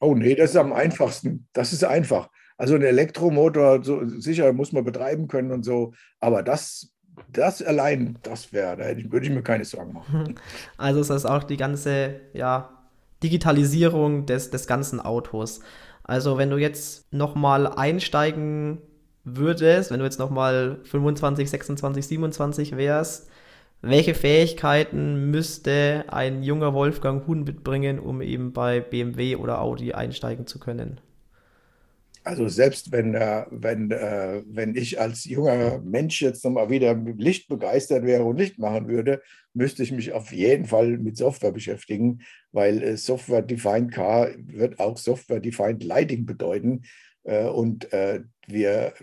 Oh 0.00 0.14
nee, 0.14 0.34
das 0.34 0.50
ist 0.50 0.56
am 0.56 0.72
einfachsten. 0.72 1.48
Das 1.54 1.72
ist 1.72 1.84
einfach. 1.84 2.28
Also 2.56 2.74
ein 2.74 2.82
Elektromotor, 2.82 3.82
so, 3.82 4.04
sicher 4.06 4.52
muss 4.52 4.72
man 4.72 4.84
betreiben 4.84 5.28
können 5.28 5.52
und 5.52 5.64
so, 5.64 5.92
aber 6.20 6.42
das, 6.42 6.92
das 7.32 7.62
allein, 7.62 8.18
das 8.22 8.52
wäre, 8.52 8.76
da 8.76 8.84
würde 9.10 9.26
ich 9.26 9.32
mir 9.32 9.42
keine 9.42 9.64
Sorgen 9.64 9.92
machen. 9.92 10.34
Also 10.76 11.00
ist 11.00 11.10
das 11.10 11.24
auch 11.24 11.44
die 11.44 11.56
ganze 11.56 12.20
ja, 12.32 12.70
Digitalisierung 13.22 14.26
des, 14.26 14.50
des 14.50 14.66
ganzen 14.66 15.00
Autos. 15.00 15.60
Also 16.02 16.36
wenn 16.36 16.50
du 16.50 16.56
jetzt 16.58 17.12
nochmal 17.12 17.66
einsteigen 17.68 18.78
würdest, 19.36 19.90
wenn 19.90 19.98
du 19.98 20.04
jetzt 20.04 20.18
nochmal 20.18 20.78
25, 20.84 21.50
26, 21.50 22.06
27 22.06 22.76
wärst, 22.76 23.28
welche 23.80 24.14
Fähigkeiten 24.14 25.30
müsste 25.30 26.04
ein 26.08 26.42
junger 26.42 26.74
Wolfgang 26.74 27.26
Huhn 27.26 27.44
mitbringen, 27.44 27.98
um 27.98 28.20
eben 28.22 28.52
bei 28.52 28.80
BMW 28.80 29.36
oder 29.36 29.60
Audi 29.60 29.92
einsteigen 29.92 30.46
zu 30.46 30.58
können? 30.58 31.00
Also 32.24 32.46
selbst 32.48 32.92
wenn, 32.92 33.14
äh, 33.14 33.46
wenn, 33.50 33.90
äh, 33.90 34.42
wenn 34.46 34.74
ich 34.74 35.00
als 35.00 35.24
junger 35.24 35.78
Mensch 35.78 36.20
jetzt 36.20 36.44
nochmal 36.44 36.68
wieder 36.68 36.94
Licht 36.94 37.48
begeistert 37.48 38.04
wäre 38.04 38.24
und 38.24 38.36
Licht 38.36 38.58
machen 38.58 38.88
würde, 38.88 39.22
müsste 39.54 39.82
ich 39.82 39.92
mich 39.92 40.12
auf 40.12 40.30
jeden 40.30 40.66
Fall 40.66 40.98
mit 40.98 41.16
Software 41.16 41.52
beschäftigen, 41.52 42.20
weil 42.52 42.82
äh, 42.82 42.96
Software-Defined 42.98 43.92
Car 43.92 44.28
wird 44.36 44.78
auch 44.78 44.98
Software-Defined 44.98 45.84
Lighting 45.84 46.26
bedeuten. 46.26 46.82
Und 47.24 47.88
wir, 48.52 48.94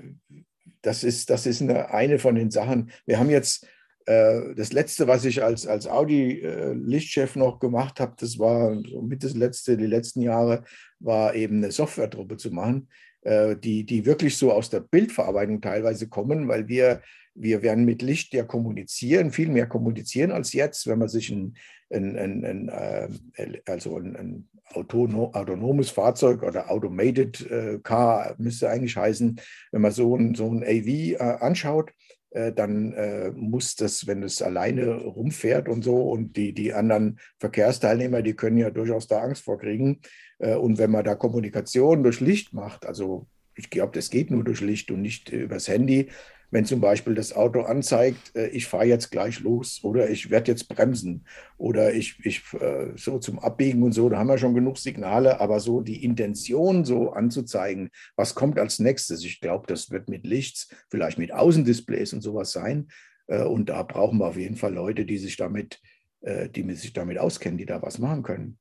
das 0.81 1.03
ist, 1.03 1.29
das 1.29 1.45
ist 1.45 1.61
eine, 1.61 1.91
eine 1.91 2.19
von 2.19 2.35
den 2.35 2.51
Sachen. 2.51 2.91
Wir 3.05 3.19
haben 3.19 3.29
jetzt 3.29 3.67
äh, 4.05 4.53
das 4.55 4.73
letzte, 4.73 5.07
was 5.07 5.25
ich 5.25 5.43
als, 5.43 5.65
als 5.65 5.87
Audi-Lichtchef 5.87 7.35
noch 7.35 7.59
gemacht 7.59 7.99
habe, 7.99 8.15
das 8.17 8.37
war 8.37 8.75
mit 9.01 9.23
das 9.23 9.33
letzte, 9.33 9.77
die 9.77 9.87
letzten 9.87 10.21
Jahre, 10.21 10.63
war 10.99 11.35
eben 11.35 11.57
eine 11.57 11.71
Software-Truppe 11.71 12.37
zu 12.37 12.51
machen. 12.51 12.87
Äh, 13.25 13.55
die, 13.57 13.83
die 13.83 14.05
wirklich 14.05 14.37
so 14.37 14.51
aus 14.51 14.69
der 14.69 14.81
Bildverarbeitung 14.81 15.59
teilweise 15.59 16.07
kommen, 16.07 16.47
weil 16.47 16.67
wir, 16.67 17.01
wir 17.35 17.61
werden 17.61 17.85
mit 17.85 18.01
Licht 18.01 18.33
ja 18.33 18.43
kommunizieren, 18.43 19.31
viel 19.31 19.49
mehr 19.49 19.67
kommunizieren 19.67 20.31
als 20.31 20.53
jetzt, 20.53 20.87
wenn 20.87 20.99
man 20.99 21.09
sich 21.09 21.29
ein, 21.29 21.55
ein, 21.89 22.17
ein, 22.17 22.45
ein 22.45 22.69
äh, 22.69 23.61
also 23.65 23.97
ein, 23.97 24.49
autonomes 24.73 25.91
Fahrzeug 25.91 26.41
oder 26.41 26.71
Automated 26.71 27.49
äh, 27.51 27.79
Car 27.83 28.33
müsste 28.39 28.67
eigentlich 28.67 28.97
heißen, 28.97 29.39
wenn 29.71 29.81
man 29.81 29.91
so 29.91 30.17
ein, 30.17 30.33
so 30.33 30.49
ein 30.49 30.63
AV 30.63 31.41
anschaut, 31.41 31.91
dann 32.31 32.91
äh, 32.91 33.31
muss 33.31 33.75
das, 33.75 34.07
wenn 34.07 34.21
es 34.21 34.41
alleine 34.41 34.95
rumfährt 34.95 35.69
und 35.69 35.85
so 35.85 36.09
und 36.09 36.35
die, 36.35 36.51
die 36.51 36.73
anderen 36.73 37.17
Verkehrsteilnehmer, 37.39 38.23
die 38.23 38.33
können 38.33 38.57
ja 38.57 38.71
durchaus 38.71 39.07
da 39.07 39.21
Angst 39.21 39.45
vorkriegen, 39.45 40.01
äh, 40.39 40.55
und 40.55 40.77
wenn 40.77 40.91
man 40.91 41.03
da 41.03 41.15
Kommunikation 41.15 42.03
durch 42.03 42.19
Licht 42.19 42.53
macht, 42.53 42.85
also 42.85 43.27
ich 43.55 43.69
glaube, 43.69 43.93
das 43.93 44.09
geht 44.09 44.31
nur 44.31 44.43
durch 44.43 44.61
Licht 44.61 44.91
und 44.91 45.01
nicht 45.01 45.29
übers 45.29 45.69
Handy. 45.69 46.09
Wenn 46.51 46.65
zum 46.65 46.81
Beispiel 46.81 47.15
das 47.15 47.33
Auto 47.33 47.61
anzeigt, 47.61 48.35
äh, 48.35 48.47
ich 48.47 48.67
fahre 48.67 48.85
jetzt 48.85 49.11
gleich 49.11 49.39
los 49.39 49.79
oder 49.83 50.09
ich 50.09 50.29
werde 50.29 50.51
jetzt 50.51 50.67
bremsen 50.67 51.25
oder 51.57 51.93
ich, 51.93 52.19
ich 52.23 52.41
äh, 52.59 52.91
so 52.95 53.19
zum 53.19 53.39
Abbiegen 53.39 53.83
und 53.83 53.93
so, 53.93 54.09
da 54.09 54.17
haben 54.17 54.27
wir 54.27 54.37
schon 54.37 54.55
genug 54.55 54.77
Signale, 54.77 55.39
aber 55.39 55.59
so 55.59 55.81
die 55.81 56.03
Intention 56.03 56.85
so 56.85 57.11
anzuzeigen, 57.11 57.89
was 58.15 58.35
kommt 58.35 58.59
als 58.59 58.79
nächstes, 58.79 59.23
ich 59.23 59.41
glaube, 59.41 59.67
das 59.67 59.91
wird 59.91 60.09
mit 60.09 60.25
Lichts, 60.25 60.69
vielleicht 60.89 61.17
mit 61.17 61.33
Außendisplays 61.33 62.13
und 62.13 62.21
sowas 62.21 62.51
sein. 62.51 62.87
Und 63.27 63.69
da 63.69 63.81
brauchen 63.81 64.19
wir 64.19 64.27
auf 64.27 64.37
jeden 64.37 64.55
Fall 64.55 64.73
Leute, 64.73 65.03
die 65.03 65.17
sich 65.17 65.35
damit, 65.35 65.79
die 66.21 66.75
sich 66.75 66.93
damit 66.93 67.17
auskennen, 67.17 67.57
die 67.57 67.65
da 67.65 67.81
was 67.81 67.97
machen 67.97 68.21
können. 68.21 68.59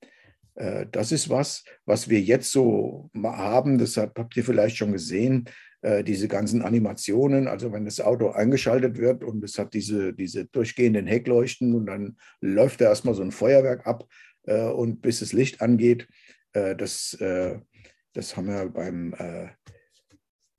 Äh, 0.54 0.86
das 0.90 1.12
ist 1.12 1.28
was, 1.28 1.64
was 1.84 2.08
wir 2.08 2.20
jetzt 2.20 2.50
so 2.50 3.10
haben. 3.14 3.78
Das 3.78 3.96
habt 3.96 4.36
ihr 4.36 4.44
vielleicht 4.44 4.76
schon 4.76 4.92
gesehen. 4.92 5.46
Äh, 5.84 6.02
diese 6.02 6.28
ganzen 6.28 6.62
Animationen, 6.62 7.46
also 7.46 7.70
wenn 7.70 7.84
das 7.84 8.00
Auto 8.00 8.30
eingeschaltet 8.30 8.96
wird 8.96 9.22
und 9.22 9.44
es 9.44 9.58
hat 9.58 9.74
diese, 9.74 10.14
diese 10.14 10.46
durchgehenden 10.46 11.06
Heckleuchten 11.06 11.74
und 11.74 11.84
dann 11.84 12.16
läuft 12.40 12.80
da 12.80 12.86
erstmal 12.86 13.14
so 13.14 13.22
ein 13.22 13.32
Feuerwerk 13.32 13.86
ab 13.86 14.08
äh, 14.44 14.62
und 14.62 15.02
bis 15.02 15.20
das 15.20 15.34
Licht 15.34 15.60
angeht, 15.60 16.08
das, 16.52 17.18
das 17.18 18.36
haben 18.36 18.46
wir 18.46 18.68
beim, 18.70 19.12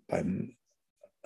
beim 0.08 0.58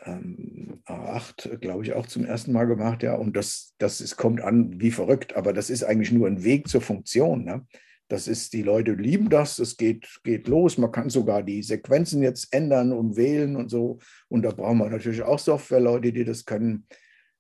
ähm, 0.06 0.82
A8, 0.86 1.58
glaube 1.58 1.84
ich, 1.84 1.94
auch 1.94 2.06
zum 2.06 2.24
ersten 2.24 2.52
Mal 2.52 2.66
gemacht, 2.66 3.02
ja. 3.02 3.16
Und 3.16 3.36
das, 3.36 3.74
das 3.80 4.00
ist, 4.00 4.16
kommt 4.16 4.42
an 4.42 4.80
wie 4.80 4.92
verrückt, 4.92 5.36
aber 5.36 5.54
das 5.54 5.72
ist 5.72 5.84
eigentlich 5.84 6.12
nur 6.12 6.28
ein 6.28 6.44
Weg 6.44 6.68
zur 6.68 6.82
Funktion. 6.82 7.46
Ne? 7.46 7.66
Das 8.10 8.28
ist, 8.28 8.54
die 8.54 8.64
Leute 8.64 8.94
lieben 8.94 9.30
das, 9.30 9.60
es 9.60 9.78
geht, 9.78 10.20
geht 10.24 10.48
los. 10.48 10.78
Man 10.80 10.92
kann 10.92 11.10
sogar 11.10 11.44
die 11.44 11.62
Sequenzen 11.62 12.24
jetzt 12.24 12.52
ändern 12.52 12.92
und 12.92 13.16
wählen 13.16 13.56
und 13.56 13.70
so. 13.70 14.00
Und 14.28 14.42
da 14.42 14.52
brauchen 14.52 14.80
wir 14.80 14.90
natürlich 14.90 15.22
auch 15.22 15.40
Softwareleute, 15.40 16.12
die 16.12 16.26
das 16.26 16.46
können. 16.46 16.88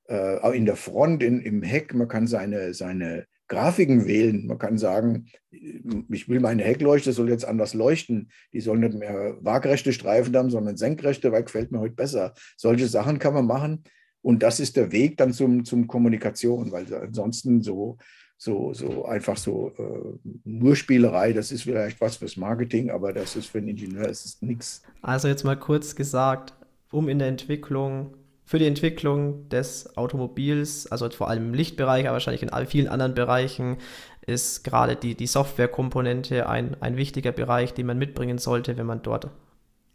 Äh, 0.07 0.55
in 0.55 0.65
der 0.65 0.75
Front, 0.75 1.23
in, 1.23 1.41
im 1.41 1.63
Heck, 1.63 1.93
man 1.95 2.07
kann 2.07 2.27
seine, 2.27 2.75
seine 2.75 3.25
Grafiken 3.47 4.05
wählen. 4.05 4.45
Man 4.45 4.59
kann 4.59 4.77
sagen, 4.77 5.25
ich 5.49 6.29
will 6.29 6.39
meine 6.39 6.63
Heckleuchte, 6.63 7.13
soll 7.13 7.29
jetzt 7.29 7.45
anders 7.45 7.73
leuchten. 7.73 8.29
Die 8.53 8.61
soll 8.61 8.77
nicht 8.77 8.93
mehr 8.93 9.37
waagrechte 9.41 9.91
Streifen 9.91 10.37
haben, 10.37 10.51
sondern 10.51 10.77
senkrechte, 10.77 11.31
weil 11.31 11.43
gefällt 11.43 11.71
mir 11.71 11.79
heute 11.79 11.95
besser. 11.95 12.35
Solche 12.57 12.87
Sachen 12.87 13.17
kann 13.17 13.33
man 13.33 13.47
machen. 13.47 13.83
Und 14.21 14.43
das 14.43 14.59
ist 14.59 14.77
der 14.77 14.91
Weg 14.91 15.17
dann 15.17 15.33
zum, 15.33 15.65
zum 15.65 15.87
Kommunikation, 15.87 16.71
weil 16.71 16.93
ansonsten 16.93 17.63
so 17.63 17.97
so, 18.41 18.73
so 18.73 19.05
einfach 19.05 19.35
so 19.35 19.73
äh, 19.77 20.29
nur 20.45 20.77
Spielerei, 20.77 21.33
das 21.33 21.51
ist 21.51 21.63
vielleicht 21.63 21.99
was 21.99 22.15
fürs 22.15 22.37
Marketing, 22.37 22.89
aber 22.89 23.11
das 23.11 23.35
ist 23.35 23.47
für 23.47 23.57
einen 23.57 23.67
Ingenieur 23.67 24.07
ist 24.07 24.25
es 24.25 24.41
nichts. 24.41 24.81
Also 25.01 25.27
jetzt 25.27 25.43
mal 25.43 25.57
kurz 25.57 25.93
gesagt, 25.93 26.53
um 26.89 27.09
in 27.09 27.19
der 27.19 27.27
Entwicklung, 27.27 28.15
für 28.45 28.57
die 28.57 28.65
Entwicklung 28.65 29.49
des 29.49 29.97
Automobils, 29.97 30.87
also 30.87 31.09
vor 31.09 31.29
allem 31.29 31.47
im 31.47 31.53
Lichtbereich, 31.53 32.05
aber 32.05 32.13
wahrscheinlich 32.13 32.41
in 32.41 32.65
vielen 32.65 32.87
anderen 32.87 33.13
Bereichen, 33.13 33.77
ist 34.25 34.63
gerade 34.63 34.95
die, 34.95 35.15
die 35.15 35.27
Softwarekomponente 35.27 36.47
ein, 36.47 36.77
ein 36.81 36.95
wichtiger 36.95 37.33
Bereich, 37.33 37.73
den 37.73 37.87
man 37.87 37.97
mitbringen 37.97 38.37
sollte, 38.37 38.77
wenn 38.77 38.85
man 38.85 39.01
dort 39.01 39.27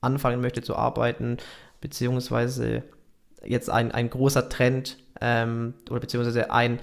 anfangen 0.02 0.42
möchte 0.42 0.60
zu 0.60 0.76
arbeiten, 0.76 1.38
beziehungsweise 1.80 2.82
jetzt 3.42 3.70
ein, 3.70 3.90
ein 3.90 4.10
großer 4.10 4.50
Trend 4.50 4.98
ähm, 5.22 5.72
oder 5.88 6.00
beziehungsweise 6.00 6.50
ein 6.50 6.80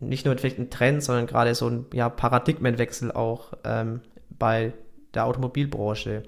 nicht 0.00 0.24
nur 0.24 0.36
vielleicht 0.38 0.58
ein 0.58 0.70
Trend, 0.70 1.02
sondern 1.02 1.26
gerade 1.26 1.54
so 1.54 1.68
ein 1.68 1.86
ja, 1.92 2.08
Paradigmenwechsel 2.08 3.12
auch 3.12 3.52
ähm, 3.64 4.00
bei 4.30 4.72
der 5.14 5.26
Automobilbranche. 5.26 6.22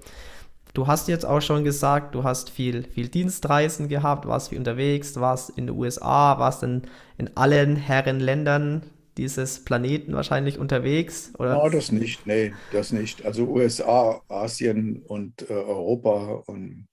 Du 0.75 0.87
hast 0.87 1.09
jetzt 1.09 1.27
auch 1.27 1.41
schon 1.41 1.65
gesagt, 1.65 2.15
du 2.15 2.23
hast 2.23 2.51
viel, 2.51 2.85
viel 2.85 3.09
Dienstreisen 3.09 3.89
gehabt, 3.89 4.27
warst 4.27 4.51
viel 4.51 4.59
unterwegs, 4.59 5.19
warst 5.19 5.51
in 5.51 5.67
den 5.67 5.77
USA, 5.77 6.39
warst 6.39 6.63
in, 6.63 6.83
in 7.19 7.37
allen 7.37 7.77
Herrenländern 7.77 8.83
dieses 9.17 9.65
Planeten 9.65 10.15
wahrscheinlich 10.15 10.59
unterwegs, 10.59 11.33
oder? 11.39 11.57
Ja, 11.57 11.69
das 11.69 11.91
nicht, 11.91 12.27
nee, 12.27 12.53
das 12.73 12.93
nicht. 12.93 13.25
Also 13.25 13.47
USA, 13.49 14.23
Asien 14.29 15.03
und 15.03 15.43
äh, 15.51 15.53
Europa 15.53 16.43
und 16.47 16.89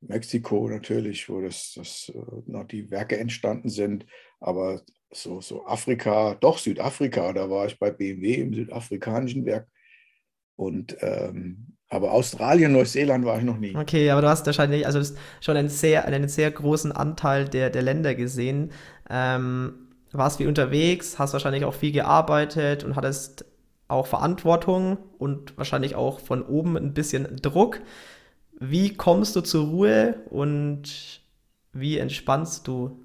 Mexiko 0.00 0.68
natürlich, 0.68 1.28
wo 1.28 1.40
das, 1.40 1.74
das 1.76 2.10
äh, 2.14 2.18
noch 2.46 2.64
die 2.64 2.90
Werke 2.90 3.18
entstanden 3.18 3.68
sind, 3.68 4.06
aber 4.40 4.82
so, 5.16 5.40
so 5.40 5.66
Afrika, 5.66 6.36
doch 6.40 6.58
Südafrika, 6.58 7.32
da 7.32 7.48
war 7.48 7.66
ich 7.66 7.78
bei 7.78 7.90
BMW 7.90 8.34
im 8.34 8.54
südafrikanischen 8.54 9.44
Werk 9.46 9.68
und 10.56 10.96
ähm, 11.00 11.74
aber 11.88 12.12
Australien, 12.12 12.72
Neuseeland 12.72 13.24
war 13.24 13.38
ich 13.38 13.44
noch 13.44 13.58
nie. 13.58 13.76
Okay, 13.76 14.10
aber 14.10 14.22
du 14.22 14.28
hast 14.28 14.46
wahrscheinlich 14.46 14.86
also 14.86 15.14
schon 15.40 15.56
einen 15.56 15.68
sehr, 15.68 16.06
einen 16.06 16.28
sehr 16.28 16.50
großen 16.50 16.90
Anteil 16.90 17.48
der, 17.48 17.70
der 17.70 17.82
Länder 17.82 18.14
gesehen. 18.16 18.72
Ähm, 19.08 19.74
warst 20.10 20.38
viel 20.38 20.48
unterwegs, 20.48 21.18
hast 21.18 21.32
wahrscheinlich 21.34 21.64
auch 21.64 21.74
viel 21.74 21.92
gearbeitet 21.92 22.84
und 22.84 22.96
hattest 22.96 23.44
auch 23.86 24.06
Verantwortung 24.06 24.98
und 25.18 25.56
wahrscheinlich 25.56 25.94
auch 25.94 26.20
von 26.20 26.42
oben 26.42 26.76
ein 26.76 26.94
bisschen 26.94 27.36
Druck. 27.42 27.80
Wie 28.58 28.94
kommst 28.94 29.36
du 29.36 29.40
zur 29.40 29.66
Ruhe 29.66 30.16
und 30.30 31.20
wie 31.72 31.98
entspannst 31.98 32.66
du? 32.66 33.03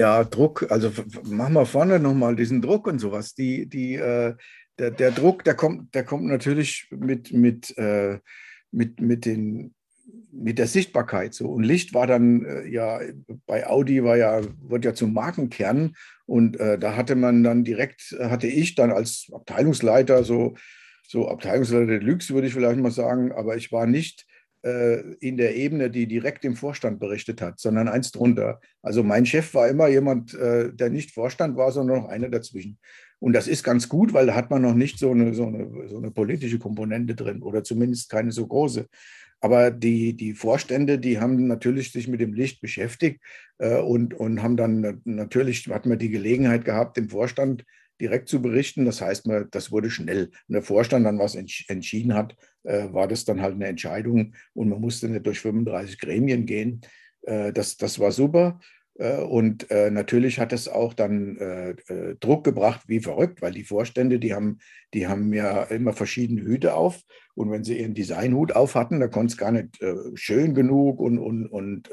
Ja, 0.00 0.24
Druck, 0.24 0.66
also 0.70 0.90
machen 1.24 1.52
wir 1.52 1.66
vorne 1.66 1.98
nochmal 1.98 2.34
diesen 2.34 2.62
Druck 2.62 2.86
und 2.86 3.00
sowas. 3.00 3.34
Die, 3.34 3.66
die, 3.66 3.96
äh, 3.96 4.34
der, 4.78 4.92
der 4.92 5.10
Druck, 5.10 5.44
der 5.44 5.52
kommt, 5.52 5.94
der 5.94 6.04
kommt 6.04 6.24
natürlich 6.24 6.88
mit, 6.90 7.34
mit, 7.34 7.76
äh, 7.76 8.18
mit, 8.70 9.02
mit 9.02 9.26
den 9.26 9.74
mit 10.32 10.58
der 10.58 10.68
Sichtbarkeit 10.68 11.34
so. 11.34 11.50
Und 11.50 11.64
Licht 11.64 11.92
war 11.92 12.06
dann 12.06 12.46
äh, 12.46 12.66
ja 12.66 13.00
bei 13.44 13.66
Audi 13.66 14.02
war 14.02 14.16
ja, 14.16 14.40
wird 14.62 14.86
ja 14.86 14.94
zum 14.94 15.12
Markenkern. 15.12 15.94
Und 16.24 16.58
äh, 16.58 16.78
da 16.78 16.96
hatte 16.96 17.14
man 17.14 17.44
dann 17.44 17.62
direkt, 17.62 18.16
hatte 18.18 18.46
ich 18.46 18.76
dann 18.76 18.92
als 18.92 19.26
Abteilungsleiter, 19.30 20.24
so, 20.24 20.54
so 21.06 21.28
Abteilungsleiter 21.28 21.98
Deluxe, 21.98 22.32
würde 22.32 22.46
ich 22.46 22.54
vielleicht 22.54 22.80
mal 22.80 22.90
sagen, 22.90 23.32
aber 23.32 23.56
ich 23.56 23.70
war 23.70 23.86
nicht 23.86 24.26
in 24.62 25.36
der 25.36 25.56
Ebene, 25.56 25.90
die 25.90 26.06
direkt 26.06 26.44
dem 26.44 26.56
Vorstand 26.56 27.00
berichtet 27.00 27.40
hat, 27.40 27.58
sondern 27.58 27.88
eins 27.88 28.12
drunter. 28.12 28.60
Also 28.82 29.02
mein 29.02 29.24
Chef 29.24 29.54
war 29.54 29.68
immer 29.68 29.88
jemand, 29.88 30.34
äh, 30.34 30.72
der 30.72 30.90
nicht 30.90 31.12
Vorstand 31.12 31.56
war, 31.56 31.72
sondern 31.72 32.02
noch 32.02 32.08
einer 32.08 32.28
dazwischen. 32.28 32.78
Und 33.20 33.34
das 33.34 33.48
ist 33.48 33.62
ganz 33.62 33.88
gut, 33.88 34.12
weil 34.12 34.26
da 34.26 34.34
hat 34.34 34.50
man 34.50 34.62
noch 34.62 34.74
nicht 34.74 34.98
so 34.98 35.10
eine, 35.10 35.34
so 35.34 35.46
eine, 35.46 35.88
so 35.88 35.98
eine 35.98 36.10
politische 36.10 36.58
Komponente 36.58 37.14
drin 37.14 37.42
oder 37.42 37.62
zumindest 37.62 38.10
keine 38.10 38.32
so 38.32 38.46
große. 38.46 38.86
Aber 39.40 39.70
die, 39.70 40.16
die 40.16 40.34
Vorstände, 40.34 40.98
die 40.98 41.18
haben 41.18 41.46
natürlich 41.46 41.92
sich 41.92 42.08
mit 42.08 42.20
dem 42.20 42.34
Licht 42.34 42.60
beschäftigt 42.60 43.22
äh, 43.58 43.78
und, 43.78 44.14
und 44.14 44.42
haben 44.42 44.56
dann 44.56 45.00
natürlich, 45.04 45.68
hat 45.68 45.86
man 45.86 45.98
die 45.98 46.10
Gelegenheit 46.10 46.64
gehabt, 46.64 46.96
dem 46.96 47.08
Vorstand 47.08 47.64
direkt 48.00 48.28
zu 48.28 48.42
berichten. 48.42 48.84
Das 48.84 49.00
heißt, 49.00 49.26
man, 49.26 49.48
das 49.50 49.70
wurde 49.70 49.90
schnell. 49.90 50.30
Wenn 50.48 50.54
der 50.54 50.62
Vorstand 50.62 51.06
dann 51.06 51.18
was 51.18 51.34
entschieden 51.34 52.14
hat, 52.14 52.36
äh, 52.64 52.92
war 52.92 53.08
das 53.08 53.24
dann 53.24 53.42
halt 53.42 53.54
eine 53.54 53.66
Entscheidung 53.66 54.34
und 54.54 54.68
man 54.68 54.80
musste 54.80 55.08
nicht 55.08 55.26
durch 55.26 55.40
35 55.40 55.98
Gremien 55.98 56.46
gehen. 56.46 56.80
Äh, 57.22 57.52
das, 57.52 57.76
das 57.76 57.98
war 57.98 58.12
super. 58.12 58.60
Äh, 59.00 59.22
und 59.22 59.70
äh, 59.70 59.90
natürlich 59.90 60.38
hat 60.38 60.52
es 60.52 60.68
auch 60.68 60.94
dann 60.94 61.36
äh, 61.36 62.14
Druck 62.20 62.44
gebracht, 62.44 62.82
wie 62.86 63.00
verrückt, 63.00 63.40
weil 63.42 63.52
die 63.52 63.64
Vorstände, 63.64 64.18
die 64.18 64.34
haben, 64.34 64.58
die 64.94 65.06
haben 65.06 65.32
ja 65.32 65.62
immer 65.64 65.94
verschiedene 65.94 66.42
Hüte 66.42 66.74
auf. 66.74 67.02
Und 67.34 67.50
wenn 67.50 67.64
sie 67.64 67.80
ihren 67.80 67.94
Designhut 67.94 68.52
auf 68.52 68.74
hatten, 68.74 69.00
da 69.00 69.08
konnte 69.08 69.32
es 69.32 69.38
gar 69.38 69.52
nicht 69.52 69.78
schön 70.14 70.52
genug 70.52 71.00
und, 71.00 71.18
und, 71.18 71.46
und 71.46 71.88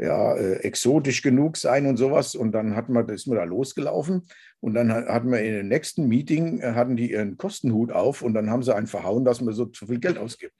ja, 0.00 0.34
exotisch 0.36 1.22
genug 1.22 1.56
sein 1.56 1.86
und 1.86 1.96
sowas. 1.96 2.34
Und 2.34 2.52
dann 2.52 2.74
hat 2.74 2.88
man, 2.88 3.08
ist 3.08 3.26
man 3.26 3.36
da 3.36 3.44
losgelaufen. 3.44 4.22
Und 4.60 4.74
dann 4.74 4.92
hatten 4.92 5.30
wir 5.30 5.40
in 5.40 5.54
dem 5.54 5.68
nächsten 5.68 6.08
Meeting, 6.08 6.62
hatten 6.62 6.96
die 6.96 7.12
ihren 7.12 7.36
Kostenhut 7.36 7.92
auf 7.92 8.22
und 8.22 8.34
dann 8.34 8.50
haben 8.50 8.62
sie 8.62 8.74
einen 8.74 8.86
verhauen, 8.86 9.24
dass 9.24 9.40
man 9.40 9.54
so 9.54 9.66
zu 9.66 9.86
viel 9.86 10.00
Geld 10.00 10.18
ausgibt. 10.18 10.54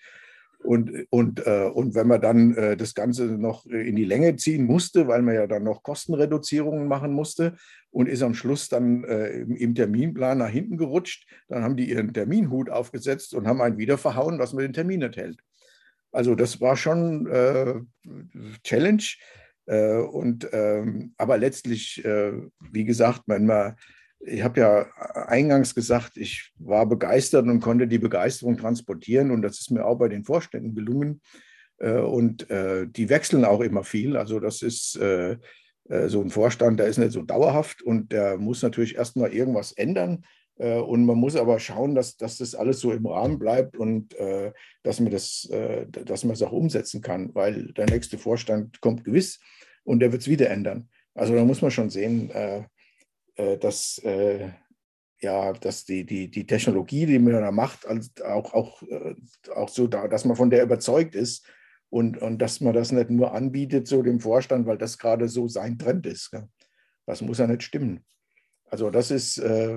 Und, 0.62 1.07
und, 1.09 1.46
äh, 1.46 1.70
und 1.72 1.94
wenn 1.94 2.07
man 2.07 2.20
dann 2.20 2.55
äh, 2.55 2.76
das 2.76 2.94
Ganze 2.94 3.24
noch 3.24 3.64
in 3.64 3.96
die 3.96 4.05
Länge 4.05 4.37
ziehen 4.37 4.66
musste, 4.66 5.09
weil 5.09 5.22
man 5.22 5.35
ja 5.35 5.46
dann 5.46 5.64
noch 5.64 5.83
Kostenreduzierungen 5.83 6.87
machen 6.87 7.12
musste 7.12 7.57
und 7.90 8.09
ist 8.09 8.22
am 8.22 8.35
Schluss 8.35 8.68
dann 8.68 9.05
äh, 9.05 9.40
im, 9.40 9.74
Terminplan 9.74 10.38
nach 10.38 10.50
hinten 10.50 10.76
gerutscht, 10.76 11.26
dann 11.48 11.64
haben 11.64 11.76
die 11.76 11.88
ihren 11.88 12.12
Terminhut 12.12 12.68
aufgesetzt 12.68 13.35
und 13.35 13.46
haben 13.46 13.62
einen 13.62 13.79
wieder 13.79 13.96
verhauen, 13.96 14.38
dass 14.38 14.53
man 14.53 14.62
den 14.62 14.74
Termin 14.74 15.00
nicht 15.00 15.16
hält. 15.16 15.38
Also 16.12 16.34
das 16.34 16.60
war 16.60 16.76
schon 16.76 17.26
äh, 17.26 17.74
Challenge. 18.64 19.04
Äh, 19.66 19.98
und, 19.98 20.48
ähm, 20.52 21.14
aber 21.16 21.38
letztlich, 21.38 22.04
äh, 22.04 22.32
wie 22.72 22.84
gesagt, 22.84 23.22
wenn 23.26 23.46
man 23.46 23.76
ich 24.22 24.42
habe 24.42 24.60
ja 24.60 24.86
eingangs 25.28 25.74
gesagt, 25.74 26.16
ich 26.16 26.52
war 26.58 26.86
begeistert 26.86 27.46
und 27.46 27.60
konnte 27.60 27.88
die 27.88 27.98
Begeisterung 27.98 28.58
transportieren 28.58 29.30
und 29.30 29.40
das 29.40 29.60
ist 29.60 29.70
mir 29.70 29.86
auch 29.86 29.96
bei 29.96 30.08
den 30.08 30.24
Vorständen 30.24 30.74
gelungen. 30.74 31.22
Äh, 31.78 31.98
und 31.98 32.48
äh, 32.50 32.86
die 32.86 33.08
wechseln 33.08 33.44
auch 33.44 33.60
immer 33.60 33.82
viel. 33.82 34.16
Also 34.16 34.38
das 34.38 34.62
ist 34.62 34.96
äh, 34.96 35.38
so 36.06 36.20
ein 36.20 36.30
Vorstand, 36.30 36.78
der 36.78 36.86
ist 36.86 36.98
nicht 36.98 37.12
so 37.12 37.22
dauerhaft 37.22 37.82
und 37.82 38.12
der 38.12 38.38
muss 38.38 38.62
natürlich 38.62 38.94
erstmal 38.94 39.32
irgendwas 39.32 39.72
ändern. 39.72 40.24
Und 40.60 41.06
man 41.06 41.16
muss 41.16 41.36
aber 41.36 41.58
schauen, 41.58 41.94
dass, 41.94 42.18
dass 42.18 42.36
das 42.36 42.54
alles 42.54 42.80
so 42.80 42.92
im 42.92 43.06
Rahmen 43.06 43.38
bleibt 43.38 43.78
und 43.78 44.14
dass 44.82 45.00
man 45.00 45.10
das, 45.10 45.48
dass 45.88 46.24
man 46.24 46.34
es 46.34 46.42
auch 46.42 46.52
umsetzen 46.52 47.00
kann, 47.00 47.34
weil 47.34 47.72
der 47.72 47.86
nächste 47.86 48.18
Vorstand 48.18 48.78
kommt 48.82 49.02
gewiss 49.02 49.40
und 49.84 50.00
der 50.00 50.12
wird 50.12 50.20
es 50.20 50.28
wieder 50.28 50.50
ändern. 50.50 50.90
Also 51.14 51.34
da 51.34 51.44
muss 51.44 51.62
man 51.62 51.70
schon 51.70 51.88
sehen, 51.88 52.30
äh, 53.40 53.58
dass, 53.58 53.98
äh, 54.04 54.50
ja, 55.20 55.52
dass 55.52 55.84
die, 55.84 56.04
die, 56.04 56.30
die 56.30 56.46
Technologie, 56.46 57.06
die 57.06 57.18
man 57.18 57.32
da 57.32 57.50
macht, 57.50 57.86
auch, 58.22 58.52
auch, 58.52 58.82
äh, 58.82 59.14
auch 59.54 59.68
so, 59.68 59.86
da, 59.86 60.08
dass 60.08 60.24
man 60.24 60.36
von 60.36 60.50
der 60.50 60.62
überzeugt 60.62 61.14
ist 61.14 61.46
und, 61.88 62.18
und 62.18 62.38
dass 62.38 62.60
man 62.60 62.74
das 62.74 62.92
nicht 62.92 63.10
nur 63.10 63.32
anbietet, 63.32 63.86
so 63.86 64.02
dem 64.02 64.20
Vorstand, 64.20 64.66
weil 64.66 64.78
das 64.78 64.98
gerade 64.98 65.28
so 65.28 65.48
sein 65.48 65.78
Trend 65.78 66.06
ist. 66.06 66.30
Gell? 66.30 66.48
Das 67.06 67.22
muss 67.22 67.38
ja 67.38 67.46
nicht 67.46 67.62
stimmen. 67.62 68.04
Also 68.70 68.90
das 68.90 69.11
ist, 69.11 69.38
äh, 69.38 69.76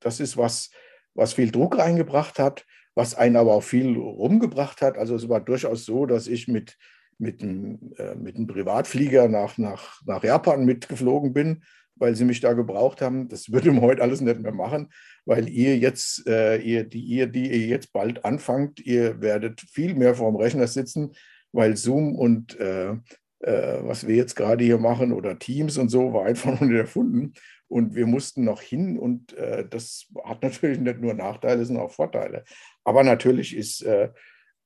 das 0.00 0.20
ist 0.20 0.36
was, 0.36 0.70
was 1.14 1.34
viel 1.34 1.50
Druck 1.50 1.78
reingebracht 1.78 2.38
hat, 2.38 2.66
was 2.94 3.14
einen 3.14 3.36
aber 3.36 3.54
auch 3.54 3.62
viel 3.62 3.96
rumgebracht 3.96 4.82
hat. 4.82 4.98
Also 4.98 5.14
es 5.14 5.28
war 5.28 5.40
durchaus 5.40 5.84
so, 5.84 6.06
dass 6.06 6.26
ich 6.26 6.48
mit, 6.48 6.76
mit, 7.18 7.42
einem, 7.42 7.92
äh, 7.98 8.14
mit 8.14 8.36
einem 8.36 8.46
Privatflieger 8.46 9.28
nach, 9.28 9.58
nach, 9.58 10.00
nach 10.06 10.24
Japan 10.24 10.64
mitgeflogen 10.64 11.32
bin 11.32 11.62
weil 12.00 12.16
sie 12.16 12.24
mich 12.24 12.40
da 12.40 12.54
gebraucht 12.54 13.00
haben. 13.00 13.28
Das 13.28 13.52
würde 13.52 13.70
man 13.70 13.82
heute 13.82 14.02
alles 14.02 14.20
nicht 14.20 14.40
mehr 14.40 14.52
machen, 14.52 14.88
weil 15.24 15.48
ihr 15.48 15.78
jetzt, 15.78 16.26
äh, 16.26 16.56
ihr, 16.56 16.84
die, 16.84 17.02
ihr, 17.02 17.28
die 17.28 17.48
ihr 17.50 17.66
jetzt 17.66 17.92
bald 17.92 18.24
anfangt, 18.24 18.80
ihr 18.80 19.20
werdet 19.20 19.60
viel 19.60 19.94
mehr 19.94 20.14
vorm 20.14 20.36
Rechner 20.36 20.66
sitzen, 20.66 21.12
weil 21.52 21.76
Zoom 21.76 22.16
und 22.16 22.58
äh, 22.58 22.96
was 23.42 24.06
wir 24.06 24.16
jetzt 24.16 24.36
gerade 24.36 24.62
hier 24.62 24.76
machen 24.76 25.12
oder 25.12 25.38
Teams 25.38 25.78
und 25.78 25.88
so 25.88 26.12
war 26.12 26.26
einfach 26.26 26.60
nicht 26.60 26.76
erfunden. 26.76 27.32
Und 27.70 27.94
wir 27.94 28.06
mussten 28.06 28.44
noch 28.44 28.60
hin 28.60 28.98
und 28.98 29.32
äh, 29.34 29.64
das 29.68 30.06
hat 30.24 30.42
natürlich 30.42 30.80
nicht 30.80 31.00
nur 31.00 31.14
Nachteile, 31.14 31.64
sondern 31.64 31.86
auch 31.86 31.92
Vorteile. 31.92 32.44
Aber 32.84 33.02
natürlich 33.04 33.56
ist, 33.56 33.82
äh, 33.82 34.10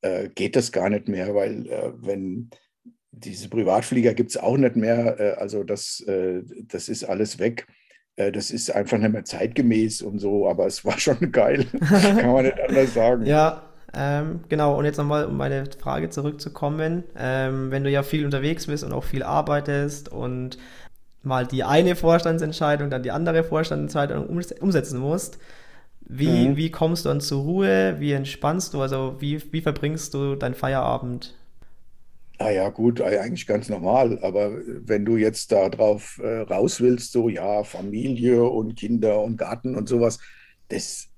äh, 0.00 0.28
geht 0.30 0.56
das 0.56 0.72
gar 0.72 0.88
nicht 0.88 1.08
mehr, 1.08 1.34
weil 1.34 1.64
wenn 2.00 2.50
diese 3.16 3.48
Privatflieger 3.48 4.14
gibt 4.14 4.30
es 4.30 4.36
auch 4.36 4.56
nicht 4.56 4.76
mehr. 4.76 5.18
Äh, 5.18 5.30
also 5.40 5.64
das, 5.64 6.00
äh, 6.06 6.42
das 6.68 6.88
ist 6.88 7.04
alles 7.04 7.38
weg. 7.38 7.66
Äh, 8.16 8.32
das 8.32 8.50
ist 8.50 8.70
einfach 8.70 8.98
nicht 8.98 9.12
mehr 9.12 9.24
zeitgemäß 9.24 10.02
und 10.02 10.18
so, 10.18 10.48
aber 10.48 10.66
es 10.66 10.84
war 10.84 10.98
schon 10.98 11.32
geil. 11.32 11.66
Kann 11.80 12.32
man 12.32 12.44
nicht 12.44 12.60
anders 12.60 12.94
sagen. 12.94 13.26
Ja, 13.26 13.70
ähm, 13.94 14.40
genau. 14.48 14.76
Und 14.76 14.84
jetzt 14.84 14.96
nochmal, 14.96 15.26
um 15.26 15.36
meine 15.36 15.64
Frage 15.78 16.10
zurückzukommen. 16.10 17.04
Ähm, 17.16 17.70
wenn 17.70 17.84
du 17.84 17.90
ja 17.90 18.02
viel 18.02 18.24
unterwegs 18.24 18.66
bist 18.66 18.84
und 18.84 18.92
auch 18.92 19.04
viel 19.04 19.22
arbeitest 19.22 20.10
und 20.10 20.58
mal 21.24 21.46
die 21.46 21.64
eine 21.64 21.96
Vorstandsentscheidung, 21.96 22.90
dann 22.90 23.02
die 23.02 23.10
andere 23.10 23.44
Vorstandsentscheidung 23.44 24.26
umsetzen 24.26 24.98
musst, 24.98 25.38
wie, 26.06 26.48
mhm. 26.48 26.56
wie 26.56 26.70
kommst 26.70 27.04
du 27.04 27.08
dann 27.08 27.20
zur 27.20 27.42
Ruhe? 27.42 27.96
Wie 27.98 28.12
entspannst 28.12 28.74
du? 28.74 28.82
Also 28.82 29.16
wie, 29.20 29.40
wie 29.52 29.62
verbringst 29.62 30.12
du 30.14 30.34
deinen 30.34 30.54
Feierabend? 30.54 31.34
Ah 32.38 32.50
ja, 32.50 32.68
gut, 32.68 33.00
eigentlich 33.00 33.46
ganz 33.46 33.68
normal. 33.68 34.18
Aber 34.22 34.52
wenn 34.66 35.04
du 35.04 35.16
jetzt 35.16 35.52
darauf 35.52 36.18
äh, 36.22 36.40
raus 36.40 36.80
willst, 36.80 37.12
so 37.12 37.28
ja, 37.28 37.64
Familie 37.64 38.44
und 38.44 38.76
Kinder 38.76 39.22
und 39.22 39.38
Garten 39.38 39.76
und 39.76 39.88
sowas, 39.88 40.18
das 40.68 41.08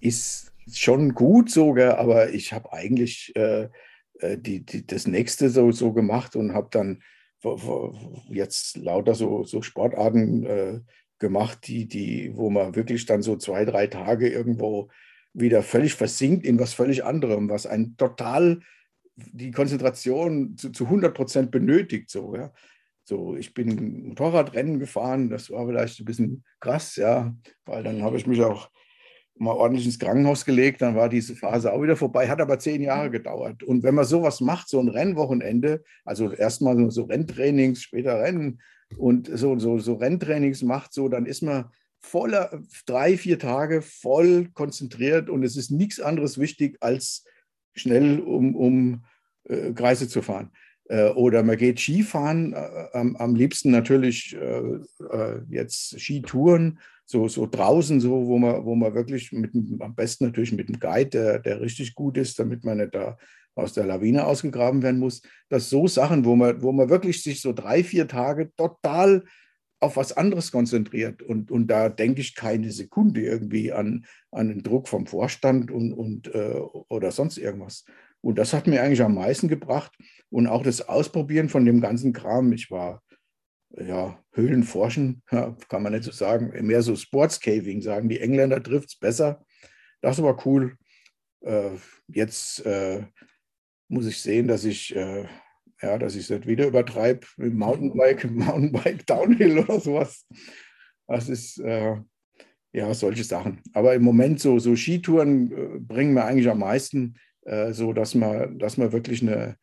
ist 0.00 0.52
schon 0.72 1.14
gut 1.14 1.50
sogar, 1.50 1.98
aber 1.98 2.30
ich 2.30 2.52
habe 2.52 2.72
eigentlich 2.72 3.34
äh, 3.36 3.68
äh, 4.20 4.36
die, 4.38 4.64
die, 4.64 4.86
das 4.86 5.06
nächste 5.06 5.48
so, 5.50 5.70
so 5.70 5.92
gemacht 5.92 6.34
und 6.34 6.54
habe 6.54 6.68
dann 6.70 7.02
jetzt 8.28 8.76
lauter 8.76 9.14
so, 9.14 9.44
so 9.44 9.62
Sportarten 9.62 10.44
äh, 10.44 10.80
gemacht, 11.18 11.66
die, 11.66 11.86
die, 11.86 12.36
wo 12.36 12.50
man 12.50 12.74
wirklich 12.74 13.06
dann 13.06 13.22
so 13.22 13.36
zwei, 13.36 13.64
drei 13.64 13.86
Tage 13.86 14.28
irgendwo 14.28 14.88
wieder 15.32 15.62
völlig 15.62 15.94
versinkt 15.94 16.44
in 16.44 16.58
was 16.58 16.74
völlig 16.74 17.04
anderem, 17.04 17.48
was 17.48 17.66
einen 17.66 17.96
total 17.96 18.60
die 19.16 19.50
Konzentration 19.50 20.56
zu, 20.56 20.70
zu 20.70 20.84
100 20.84 21.14
Prozent 21.14 21.50
benötigt. 21.50 22.10
So, 22.10 22.36
ja. 22.36 22.52
so, 23.04 23.36
ich 23.36 23.54
bin 23.54 24.08
Motorradrennen 24.08 24.78
gefahren, 24.78 25.28
das 25.28 25.50
war 25.50 25.66
vielleicht 25.66 26.00
ein 26.00 26.04
bisschen 26.04 26.44
krass, 26.60 26.96
ja, 26.96 27.34
weil 27.64 27.82
dann 27.82 28.02
habe 28.02 28.16
ich 28.16 28.26
mich 28.26 28.42
auch 28.42 28.70
mal 29.38 29.52
ordentlich 29.52 29.86
ins 29.86 29.98
Krankenhaus 29.98 30.44
gelegt, 30.44 30.82
dann 30.82 30.96
war 30.96 31.08
diese 31.08 31.34
Phase 31.36 31.72
auch 31.72 31.82
wieder 31.82 31.96
vorbei, 31.96 32.28
hat 32.28 32.40
aber 32.40 32.58
zehn 32.58 32.82
Jahre 32.82 33.10
gedauert. 33.10 33.62
Und 33.62 33.82
wenn 33.82 33.94
man 33.94 34.04
sowas 34.04 34.40
macht, 34.40 34.68
so 34.68 34.80
ein 34.80 34.88
Rennwochenende, 34.88 35.82
also 36.04 36.32
erstmal 36.32 36.76
so, 36.76 36.90
so 36.90 37.02
Renntrainings, 37.04 37.82
später 37.82 38.20
Rennen 38.20 38.60
und 38.96 39.30
so, 39.32 39.58
so, 39.58 39.78
so 39.78 39.94
Renntrainings 39.94 40.62
macht, 40.62 40.92
so, 40.92 41.08
dann 41.08 41.26
ist 41.26 41.42
man 41.42 41.66
voller 42.00 42.62
drei, 42.86 43.16
vier 43.16 43.38
Tage 43.38 43.82
voll 43.82 44.48
konzentriert 44.54 45.28
und 45.28 45.42
es 45.42 45.56
ist 45.56 45.70
nichts 45.70 46.00
anderes 46.00 46.38
wichtig, 46.38 46.76
als 46.80 47.24
schnell 47.74 48.20
um, 48.20 48.54
um 48.54 49.04
äh, 49.44 49.72
Kreise 49.72 50.08
zu 50.08 50.22
fahren. 50.22 50.50
Äh, 50.88 51.10
oder 51.10 51.42
man 51.42 51.56
geht 51.56 51.78
Skifahren, 51.78 52.54
äh, 52.54 52.86
am, 52.92 53.16
am 53.16 53.34
liebsten 53.34 53.70
natürlich 53.70 54.36
äh, 54.36 55.40
jetzt 55.48 56.00
Skitouren 56.00 56.78
so, 57.04 57.28
so 57.28 57.46
draußen, 57.46 58.00
so, 58.00 58.26
wo 58.26 58.38
man, 58.38 58.64
wo 58.64 58.74
man 58.74 58.94
wirklich 58.94 59.32
mit, 59.32 59.52
am 59.80 59.94
besten 59.94 60.26
natürlich 60.26 60.52
mit 60.52 60.68
einem 60.68 60.80
Guide, 60.80 61.10
der, 61.10 61.38
der 61.38 61.60
richtig 61.60 61.94
gut 61.94 62.18
ist, 62.18 62.38
damit 62.38 62.64
man 62.64 62.78
nicht 62.78 62.94
da 62.94 63.16
aus 63.54 63.72
der 63.72 63.86
Lawine 63.86 64.26
ausgegraben 64.26 64.82
werden 64.82 65.00
muss. 65.00 65.22
Das 65.48 65.68
so 65.70 65.86
Sachen, 65.86 66.24
wo 66.24 66.36
man, 66.36 66.62
wo 66.62 66.70
man 66.72 66.90
wirklich 66.90 67.22
sich 67.22 67.40
so 67.40 67.52
drei, 67.52 67.82
vier 67.82 68.06
Tage 68.06 68.54
total 68.56 69.24
auf 69.80 69.96
was 69.96 70.16
anderes 70.16 70.52
konzentriert. 70.52 71.22
Und, 71.22 71.50
und 71.50 71.68
da 71.68 71.88
denke 71.88 72.20
ich 72.20 72.34
keine 72.34 72.70
Sekunde 72.70 73.22
irgendwie 73.22 73.72
an, 73.72 74.04
an 74.30 74.48
den 74.48 74.62
Druck 74.62 74.88
vom 74.88 75.06
Vorstand 75.06 75.70
und, 75.70 75.92
und, 75.92 76.34
äh, 76.34 76.60
oder 76.88 77.10
sonst 77.10 77.38
irgendwas. 77.38 77.84
Und 78.20 78.38
das 78.38 78.52
hat 78.52 78.66
mir 78.66 78.82
eigentlich 78.82 79.02
am 79.02 79.14
meisten 79.14 79.48
gebracht. 79.48 79.96
Und 80.30 80.46
auch 80.46 80.62
das 80.62 80.88
Ausprobieren 80.88 81.48
von 81.48 81.64
dem 81.64 81.80
ganzen 81.80 82.12
Kram. 82.12 82.52
Ich 82.52 82.70
war 82.70 83.02
ja, 83.70 84.18
Höhlenforschen, 84.32 85.22
ja, 85.30 85.56
kann 85.68 85.82
man 85.82 85.92
nicht 85.92 86.04
so 86.04 86.12
sagen, 86.12 86.52
mehr 86.66 86.82
so 86.82 86.96
Sportscaving, 86.96 87.82
sagen 87.82 88.08
die 88.08 88.20
Engländer, 88.20 88.62
trifft 88.62 88.88
es 88.88 88.98
besser. 88.98 89.44
Das 90.00 90.22
war 90.22 90.46
cool. 90.46 90.76
Äh, 91.40 91.70
jetzt 92.08 92.64
äh, 92.66 93.04
muss 93.88 94.06
ich 94.06 94.20
sehen, 94.20 94.48
dass 94.48 94.64
ich 94.64 94.94
äh, 94.94 95.26
ja, 95.82 95.98
dass 95.98 96.14
ich 96.14 96.24
es 96.24 96.30
nicht 96.30 96.46
wieder 96.46 96.66
übertreibe 96.66 97.26
mit 97.36 97.54
Mountainbike, 97.54 98.24
Mountainbike 98.30 99.06
Downhill 99.06 99.58
oder 99.58 99.80
sowas. 99.80 100.26
Das 101.06 101.28
ist 101.28 101.58
äh, 101.60 101.96
ja 102.72 102.94
solche 102.94 103.24
Sachen. 103.24 103.62
Aber 103.72 103.94
im 103.94 104.02
Moment 104.02 104.40
so, 104.40 104.58
so 104.58 104.74
Skitouren 104.76 105.52
äh, 105.52 105.78
bringen 105.78 106.14
mir 106.14 106.24
eigentlich 106.24 106.48
am 106.48 106.58
meisten, 106.58 107.14
äh, 107.48 107.72
so 107.72 107.92
dass 107.92 108.14
man, 108.14 108.58
dass 108.58 108.76
man 108.76 108.92
wirklich 108.92 109.22
eine, 109.22 109.56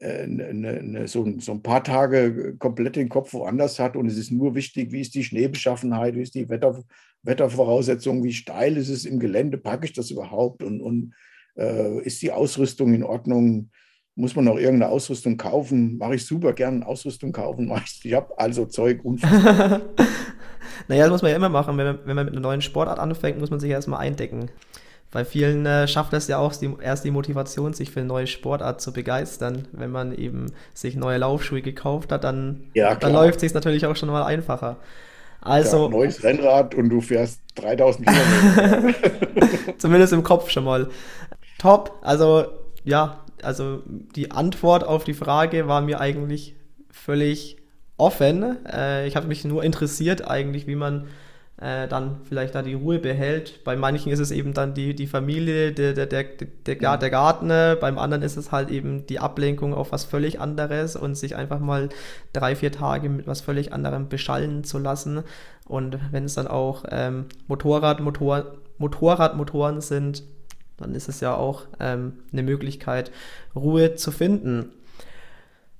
eine, 0.00 0.46
eine, 0.46 1.08
so, 1.08 1.26
so, 1.38 1.52
ein 1.52 1.62
paar 1.62 1.82
Tage 1.82 2.56
komplett 2.58 2.96
den 2.96 3.08
Kopf 3.08 3.32
woanders 3.32 3.78
hat 3.78 3.96
und 3.96 4.06
es 4.06 4.16
ist 4.16 4.30
nur 4.30 4.54
wichtig, 4.54 4.92
wie 4.92 5.00
ist 5.00 5.14
die 5.14 5.24
Schneebeschaffenheit, 5.24 6.14
wie 6.14 6.22
ist 6.22 6.34
die 6.34 6.48
Wetter, 6.48 6.82
Wettervoraussetzung, 7.22 8.22
wie 8.22 8.32
steil 8.32 8.76
ist 8.76 8.88
es 8.88 9.04
im 9.04 9.18
Gelände, 9.18 9.58
packe 9.58 9.86
ich 9.86 9.92
das 9.92 10.10
überhaupt 10.10 10.62
und, 10.62 10.80
und 10.80 11.14
äh, 11.56 12.00
ist 12.02 12.22
die 12.22 12.32
Ausrüstung 12.32 12.94
in 12.94 13.02
Ordnung, 13.02 13.70
muss 14.14 14.36
man 14.36 14.44
noch 14.44 14.56
irgendeine 14.56 14.92
Ausrüstung 14.92 15.36
kaufen, 15.36 15.98
mache 15.98 16.16
ich 16.16 16.26
super 16.26 16.52
gerne 16.52 16.86
Ausrüstung 16.86 17.32
kaufen, 17.32 17.72
ich, 17.84 18.04
ich 18.04 18.14
habe 18.14 18.38
also 18.38 18.66
Zeug 18.66 19.00
naja, 19.04 19.82
das 20.88 21.10
muss 21.10 21.22
man 21.22 21.30
ja 21.30 21.36
immer 21.36 21.48
machen, 21.48 21.76
wenn 21.78 21.86
man, 21.86 21.98
wenn 22.04 22.16
man 22.16 22.26
mit 22.26 22.34
einer 22.34 22.42
neuen 22.42 22.62
Sportart 22.62 22.98
anfängt, 22.98 23.40
muss 23.40 23.50
man 23.50 23.60
sich 23.60 23.70
erstmal 23.70 24.00
eindecken. 24.00 24.50
Bei 25.14 25.24
vielen 25.24 25.64
äh, 25.64 25.86
schafft 25.86 26.12
es 26.12 26.26
ja 26.26 26.38
auch 26.38 26.56
die, 26.56 26.74
erst 26.82 27.04
die 27.04 27.12
Motivation, 27.12 27.72
sich 27.72 27.92
für 27.92 28.00
eine 28.00 28.08
neue 28.08 28.26
Sportart 28.26 28.80
zu 28.80 28.92
begeistern. 28.92 29.68
Wenn 29.70 29.92
man 29.92 30.12
eben 30.12 30.46
sich 30.74 30.96
neue 30.96 31.18
Laufschuhe 31.18 31.62
gekauft 31.62 32.10
hat, 32.10 32.24
dann, 32.24 32.64
ja, 32.74 32.96
dann 32.96 33.12
läuft 33.12 33.36
es 33.36 33.42
sich 33.42 33.54
natürlich 33.54 33.86
auch 33.86 33.94
schon 33.94 34.08
mal 34.08 34.24
einfacher. 34.24 34.78
Also, 35.40 35.84
ja, 35.84 35.90
neues 35.90 36.24
Rennrad 36.24 36.74
und 36.74 36.88
du 36.88 37.00
fährst 37.00 37.42
3000 37.54 38.08
Kilometer. 38.08 38.94
Zumindest 39.78 40.12
im 40.12 40.24
Kopf 40.24 40.50
schon 40.50 40.64
mal. 40.64 40.88
Top. 41.58 41.96
Also, 42.02 42.46
ja, 42.82 43.20
also 43.40 43.82
die 43.86 44.32
Antwort 44.32 44.82
auf 44.82 45.04
die 45.04 45.14
Frage 45.14 45.68
war 45.68 45.80
mir 45.80 46.00
eigentlich 46.00 46.56
völlig 46.90 47.58
offen. 47.98 48.66
Äh, 48.66 49.06
ich 49.06 49.14
habe 49.14 49.28
mich 49.28 49.44
nur 49.44 49.62
interessiert 49.62 50.28
eigentlich, 50.28 50.66
wie 50.66 50.74
man 50.74 51.06
äh, 51.60 51.86
dann 51.86 52.20
vielleicht 52.24 52.54
da 52.54 52.62
die 52.62 52.74
Ruhe 52.74 52.98
behält. 52.98 53.62
Bei 53.64 53.76
manchen 53.76 54.10
ist 54.10 54.18
es 54.18 54.30
eben 54.30 54.54
dann 54.54 54.74
die, 54.74 54.94
die 54.94 55.06
Familie, 55.06 55.72
der, 55.72 55.92
der, 55.92 56.06
der, 56.06 56.24
der, 56.24 56.96
der 56.96 57.10
Garten, 57.10 57.48
beim 57.80 57.98
anderen 57.98 58.22
ist 58.22 58.36
es 58.36 58.50
halt 58.50 58.70
eben 58.70 59.06
die 59.06 59.20
Ablenkung 59.20 59.72
auf 59.72 59.92
was 59.92 60.04
völlig 60.04 60.40
anderes 60.40 60.96
und 60.96 61.14
sich 61.14 61.36
einfach 61.36 61.60
mal 61.60 61.90
drei, 62.32 62.56
vier 62.56 62.72
Tage 62.72 63.08
mit 63.08 63.26
was 63.26 63.40
völlig 63.40 63.72
anderem 63.72 64.08
beschallen 64.08 64.64
zu 64.64 64.78
lassen. 64.78 65.22
Und 65.66 65.98
wenn 66.10 66.24
es 66.24 66.34
dann 66.34 66.48
auch 66.48 66.84
ähm, 66.90 67.26
Motorrad, 67.46 68.00
Motor, 68.00 68.56
Motorradmotoren 68.78 69.80
sind, 69.80 70.24
dann 70.76 70.94
ist 70.94 71.08
es 71.08 71.20
ja 71.20 71.34
auch 71.34 71.62
ähm, 71.78 72.14
eine 72.32 72.42
Möglichkeit, 72.42 73.12
Ruhe 73.54 73.94
zu 73.94 74.10
finden. 74.10 74.72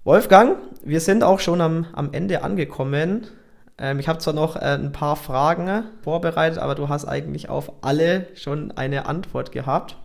Wolfgang, 0.05 0.59
wir 0.85 1.01
sind 1.01 1.25
auch 1.25 1.41
schon 1.41 1.61
am, 1.61 1.87
am 1.95 2.13
Ende 2.13 2.45
angekommen. 2.45 3.27
Ähm, 3.79 3.99
ich 3.99 4.09
habe 4.09 4.19
zwar 4.19 4.35
noch 4.35 4.57
äh, 4.57 4.61
ein 4.61 4.93
paar 4.93 5.17
Fragen 5.17 5.85
vorbereitet, 6.03 6.59
aber 6.59 6.75
du 6.75 6.89
hast 6.89 7.05
eigentlich 7.07 7.49
auf 7.49 7.73
alle 7.83 8.29
schon 8.35 8.73
eine 8.73 9.07
Antwort 9.07 9.53
gehabt. 9.53 9.97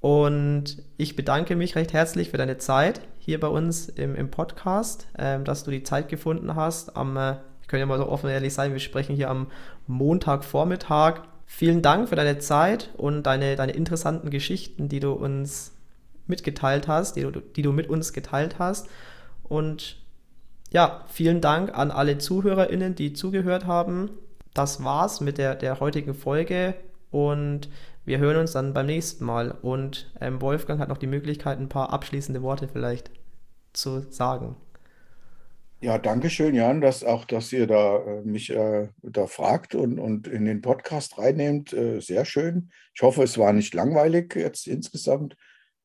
Und 0.00 0.82
ich 0.96 1.14
bedanke 1.14 1.54
mich 1.54 1.76
recht 1.76 1.92
herzlich 1.92 2.30
für 2.30 2.36
deine 2.36 2.58
Zeit 2.58 3.02
hier 3.18 3.38
bei 3.38 3.46
uns 3.46 3.88
im, 3.88 4.16
im 4.16 4.30
Podcast, 4.30 5.06
ähm, 5.16 5.44
dass 5.44 5.62
du 5.62 5.70
die 5.70 5.84
Zeit 5.84 6.08
gefunden 6.08 6.56
hast. 6.56 6.96
Am, 6.96 7.16
äh, 7.16 7.36
ich 7.60 7.68
kann 7.68 7.78
ja 7.78 7.86
mal 7.86 7.98
so 7.98 8.08
offen 8.08 8.26
und 8.26 8.32
ehrlich 8.32 8.52
sein, 8.52 8.72
wir 8.72 8.80
sprechen 8.80 9.14
hier 9.14 9.30
am 9.30 9.46
Montagvormittag. 9.86 11.20
Vielen 11.46 11.82
Dank 11.82 12.08
für 12.08 12.16
deine 12.16 12.38
Zeit 12.38 12.90
und 12.96 13.22
deine, 13.24 13.54
deine 13.54 13.72
interessanten 13.72 14.30
Geschichten, 14.30 14.88
die 14.88 14.98
du 14.98 15.12
uns 15.12 15.72
mitgeteilt 16.26 16.88
hast, 16.88 17.14
die 17.14 17.22
du, 17.22 17.40
die 17.40 17.62
du 17.62 17.72
mit 17.72 17.88
uns 17.88 18.12
geteilt 18.12 18.58
hast. 18.58 18.88
Und 19.44 20.01
ja, 20.72 21.04
vielen 21.08 21.40
Dank 21.40 21.76
an 21.76 21.90
alle 21.90 22.18
ZuhörerInnen, 22.18 22.94
die 22.94 23.12
zugehört 23.12 23.66
haben. 23.66 24.10
Das 24.54 24.82
war's 24.82 25.20
mit 25.20 25.38
der, 25.38 25.54
der 25.54 25.80
heutigen 25.80 26.14
Folge 26.14 26.74
und 27.10 27.68
wir 28.04 28.18
hören 28.18 28.38
uns 28.38 28.52
dann 28.52 28.74
beim 28.74 28.86
nächsten 28.86 29.24
Mal. 29.24 29.50
Und 29.50 30.12
ähm, 30.20 30.40
Wolfgang 30.40 30.80
hat 30.80 30.88
noch 30.88 30.98
die 30.98 31.06
Möglichkeit, 31.06 31.58
ein 31.58 31.68
paar 31.68 31.92
abschließende 31.92 32.42
Worte 32.42 32.68
vielleicht 32.68 33.10
zu 33.72 34.00
sagen. 34.10 34.56
Ja, 35.80 35.98
danke 35.98 36.30
schön, 36.30 36.54
Jan, 36.54 36.80
dass 36.80 37.02
auch, 37.02 37.24
dass 37.24 37.52
ihr 37.52 37.66
da 37.66 37.98
äh, 37.98 38.22
mich 38.22 38.50
äh, 38.50 38.88
da 39.02 39.26
fragt 39.26 39.74
und, 39.74 39.98
und 39.98 40.28
in 40.28 40.44
den 40.44 40.60
Podcast 40.60 41.18
reinnehmt. 41.18 41.72
Äh, 41.72 42.00
sehr 42.00 42.24
schön. 42.24 42.70
Ich 42.94 43.02
hoffe, 43.02 43.24
es 43.24 43.36
war 43.36 43.52
nicht 43.52 43.74
langweilig 43.74 44.36
jetzt 44.36 44.68
insgesamt. 44.68 45.36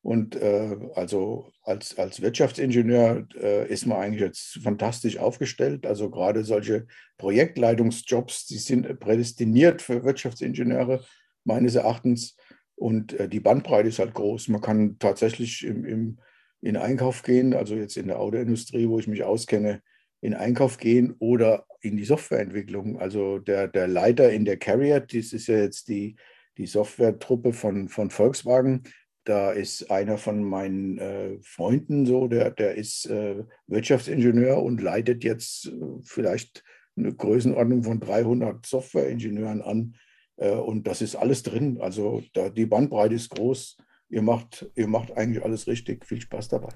Und 0.08 0.38
äh, 0.38 0.78
also 0.96 1.52
als, 1.64 1.98
als 1.98 2.22
Wirtschaftsingenieur 2.22 3.28
äh, 3.36 3.68
ist 3.68 3.86
man 3.86 3.98
eigentlich 3.98 4.22
jetzt 4.22 4.58
fantastisch 4.64 5.18
aufgestellt. 5.18 5.86
Also 5.86 6.10
gerade 6.10 6.46
solche 6.46 6.88
Projektleitungsjobs, 7.18 8.46
die 8.46 8.58
sind 8.58 9.02
prädestiniert 9.02 9.82
für 9.82 10.06
Wirtschaftsingenieure 10.06 11.04
meines 11.44 11.76
Erachtens. 11.76 12.38
Und 12.76 13.20
äh, 13.20 13.28
die 13.28 13.42
Bandbreite 13.42 13.90
ist 13.90 14.00
halt 14.00 14.14
groß. 14.14 14.48
Man 14.48 14.62
kann 14.62 14.98
tatsächlich 14.98 15.66
im, 15.66 15.84
im, 15.84 16.20
in 16.62 16.78
Einkauf 16.78 17.22
gehen, 17.22 17.54
also 17.54 17.76
jetzt 17.76 17.98
in 17.98 18.08
der 18.08 18.20
Autoindustrie, 18.20 18.88
wo 18.88 19.00
ich 19.00 19.08
mich 19.08 19.26
auskenne, 19.26 19.82
in 20.22 20.34
Einkauf 20.34 20.78
gehen 20.78 21.16
oder 21.20 21.66
in 21.82 21.98
die 21.98 22.06
Softwareentwicklung. 22.06 22.98
Also 22.98 23.40
der, 23.40 23.68
der 23.68 23.90
Leiter 23.90 24.32
in 24.32 24.46
der 24.46 24.56
Carrier, 24.56 25.02
das 25.02 25.34
ist 25.34 25.48
ja 25.48 25.58
jetzt 25.58 25.90
die, 25.90 26.16
die 26.58 26.66
Softwaretruppe 26.66 27.52
von, 27.52 27.90
von 27.90 28.10
Volkswagen, 28.10 28.84
da 29.28 29.52
ist 29.52 29.92
einer 29.92 30.18
von 30.18 30.42
meinen 30.42 30.98
äh, 31.00 31.38
Freunden 31.42 32.06
so, 32.06 32.28
der, 32.28 32.52
der 32.52 32.76
ist 32.76 33.08
äh, 33.08 33.44
Wirtschaftsingenieur 33.68 34.64
und 34.64 34.82
leitet 34.82 35.26
jetzt 35.26 35.68
äh, 35.68 35.72
vielleicht 36.04 36.64
eine 36.96 37.14
Größenordnung 37.14 37.84
von 37.84 38.00
300 38.00 38.66
Softwareingenieuren 38.66 39.62
an. 39.62 39.96
Äh, 40.38 40.52
und 40.52 40.88
das 40.88 41.02
ist 41.02 41.18
alles 41.18 41.44
drin. 41.44 41.80
Also 41.82 42.24
da, 42.34 42.50
die 42.50 42.66
Bandbreite 42.66 43.16
ist 43.16 43.30
groß. 43.32 43.78
Ihr 44.10 44.22
macht, 44.22 44.72
ihr 44.76 44.88
macht 44.88 45.18
eigentlich 45.18 45.44
alles 45.44 45.68
richtig. 45.68 46.06
Viel 46.06 46.22
Spaß 46.22 46.48
dabei. 46.48 46.70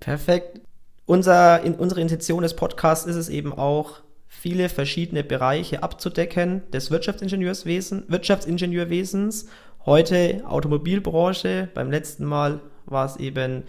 Perfekt. 0.00 0.62
Unser, 1.04 1.62
in, 1.62 1.74
unsere 1.74 2.00
Intention 2.00 2.42
des 2.42 2.56
Podcasts 2.56 3.06
ist 3.06 3.16
es 3.16 3.28
eben 3.28 3.52
auch, 3.52 4.02
viele 4.32 4.70
verschiedene 4.70 5.22
Bereiche 5.22 5.82
abzudecken 5.82 6.62
des 6.70 6.90
Wirtschaftsingenieurwesen, 6.90 8.04
Wirtschaftsingenieurwesens. 8.08 9.46
Heute 9.84 10.42
Automobilbranche, 10.46 11.68
beim 11.74 11.90
letzten 11.90 12.24
Mal 12.24 12.60
war 12.86 13.04
es 13.04 13.16
eben 13.16 13.64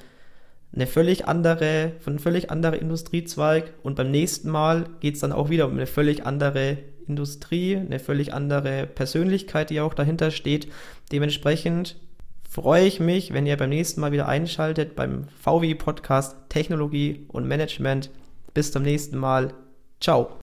eine 0.75 0.87
völlig 0.87 1.27
andere, 1.27 1.93
von 1.99 2.19
völlig 2.19 2.51
anderer 2.51 2.79
Industriezweig 2.79 3.73
und 3.83 3.95
beim 3.95 4.11
nächsten 4.11 4.49
Mal 4.49 4.85
geht 4.99 5.15
es 5.15 5.21
dann 5.21 5.31
auch 5.31 5.49
wieder 5.49 5.65
um 5.65 5.73
eine 5.73 5.87
völlig 5.87 6.25
andere 6.25 6.77
Industrie, 7.07 7.77
eine 7.77 7.99
völlig 7.99 8.33
andere 8.33 8.87
Persönlichkeit, 8.87 9.69
die 9.69 9.81
auch 9.81 9.93
dahinter 9.93 10.31
steht. 10.31 10.67
Dementsprechend 11.11 11.97
freue 12.49 12.85
ich 12.85 12.99
mich, 12.99 13.33
wenn 13.33 13.47
ihr 13.47 13.57
beim 13.57 13.69
nächsten 13.69 14.01
Mal 14.01 14.11
wieder 14.11 14.27
einschaltet 14.27 14.95
beim 14.95 15.27
VW 15.41 15.73
Podcast 15.75 16.37
Technologie 16.49 17.25
und 17.29 17.47
Management. 17.47 18.11
Bis 18.53 18.71
zum 18.71 18.83
nächsten 18.83 19.17
Mal. 19.17 19.53
Ciao. 19.99 20.42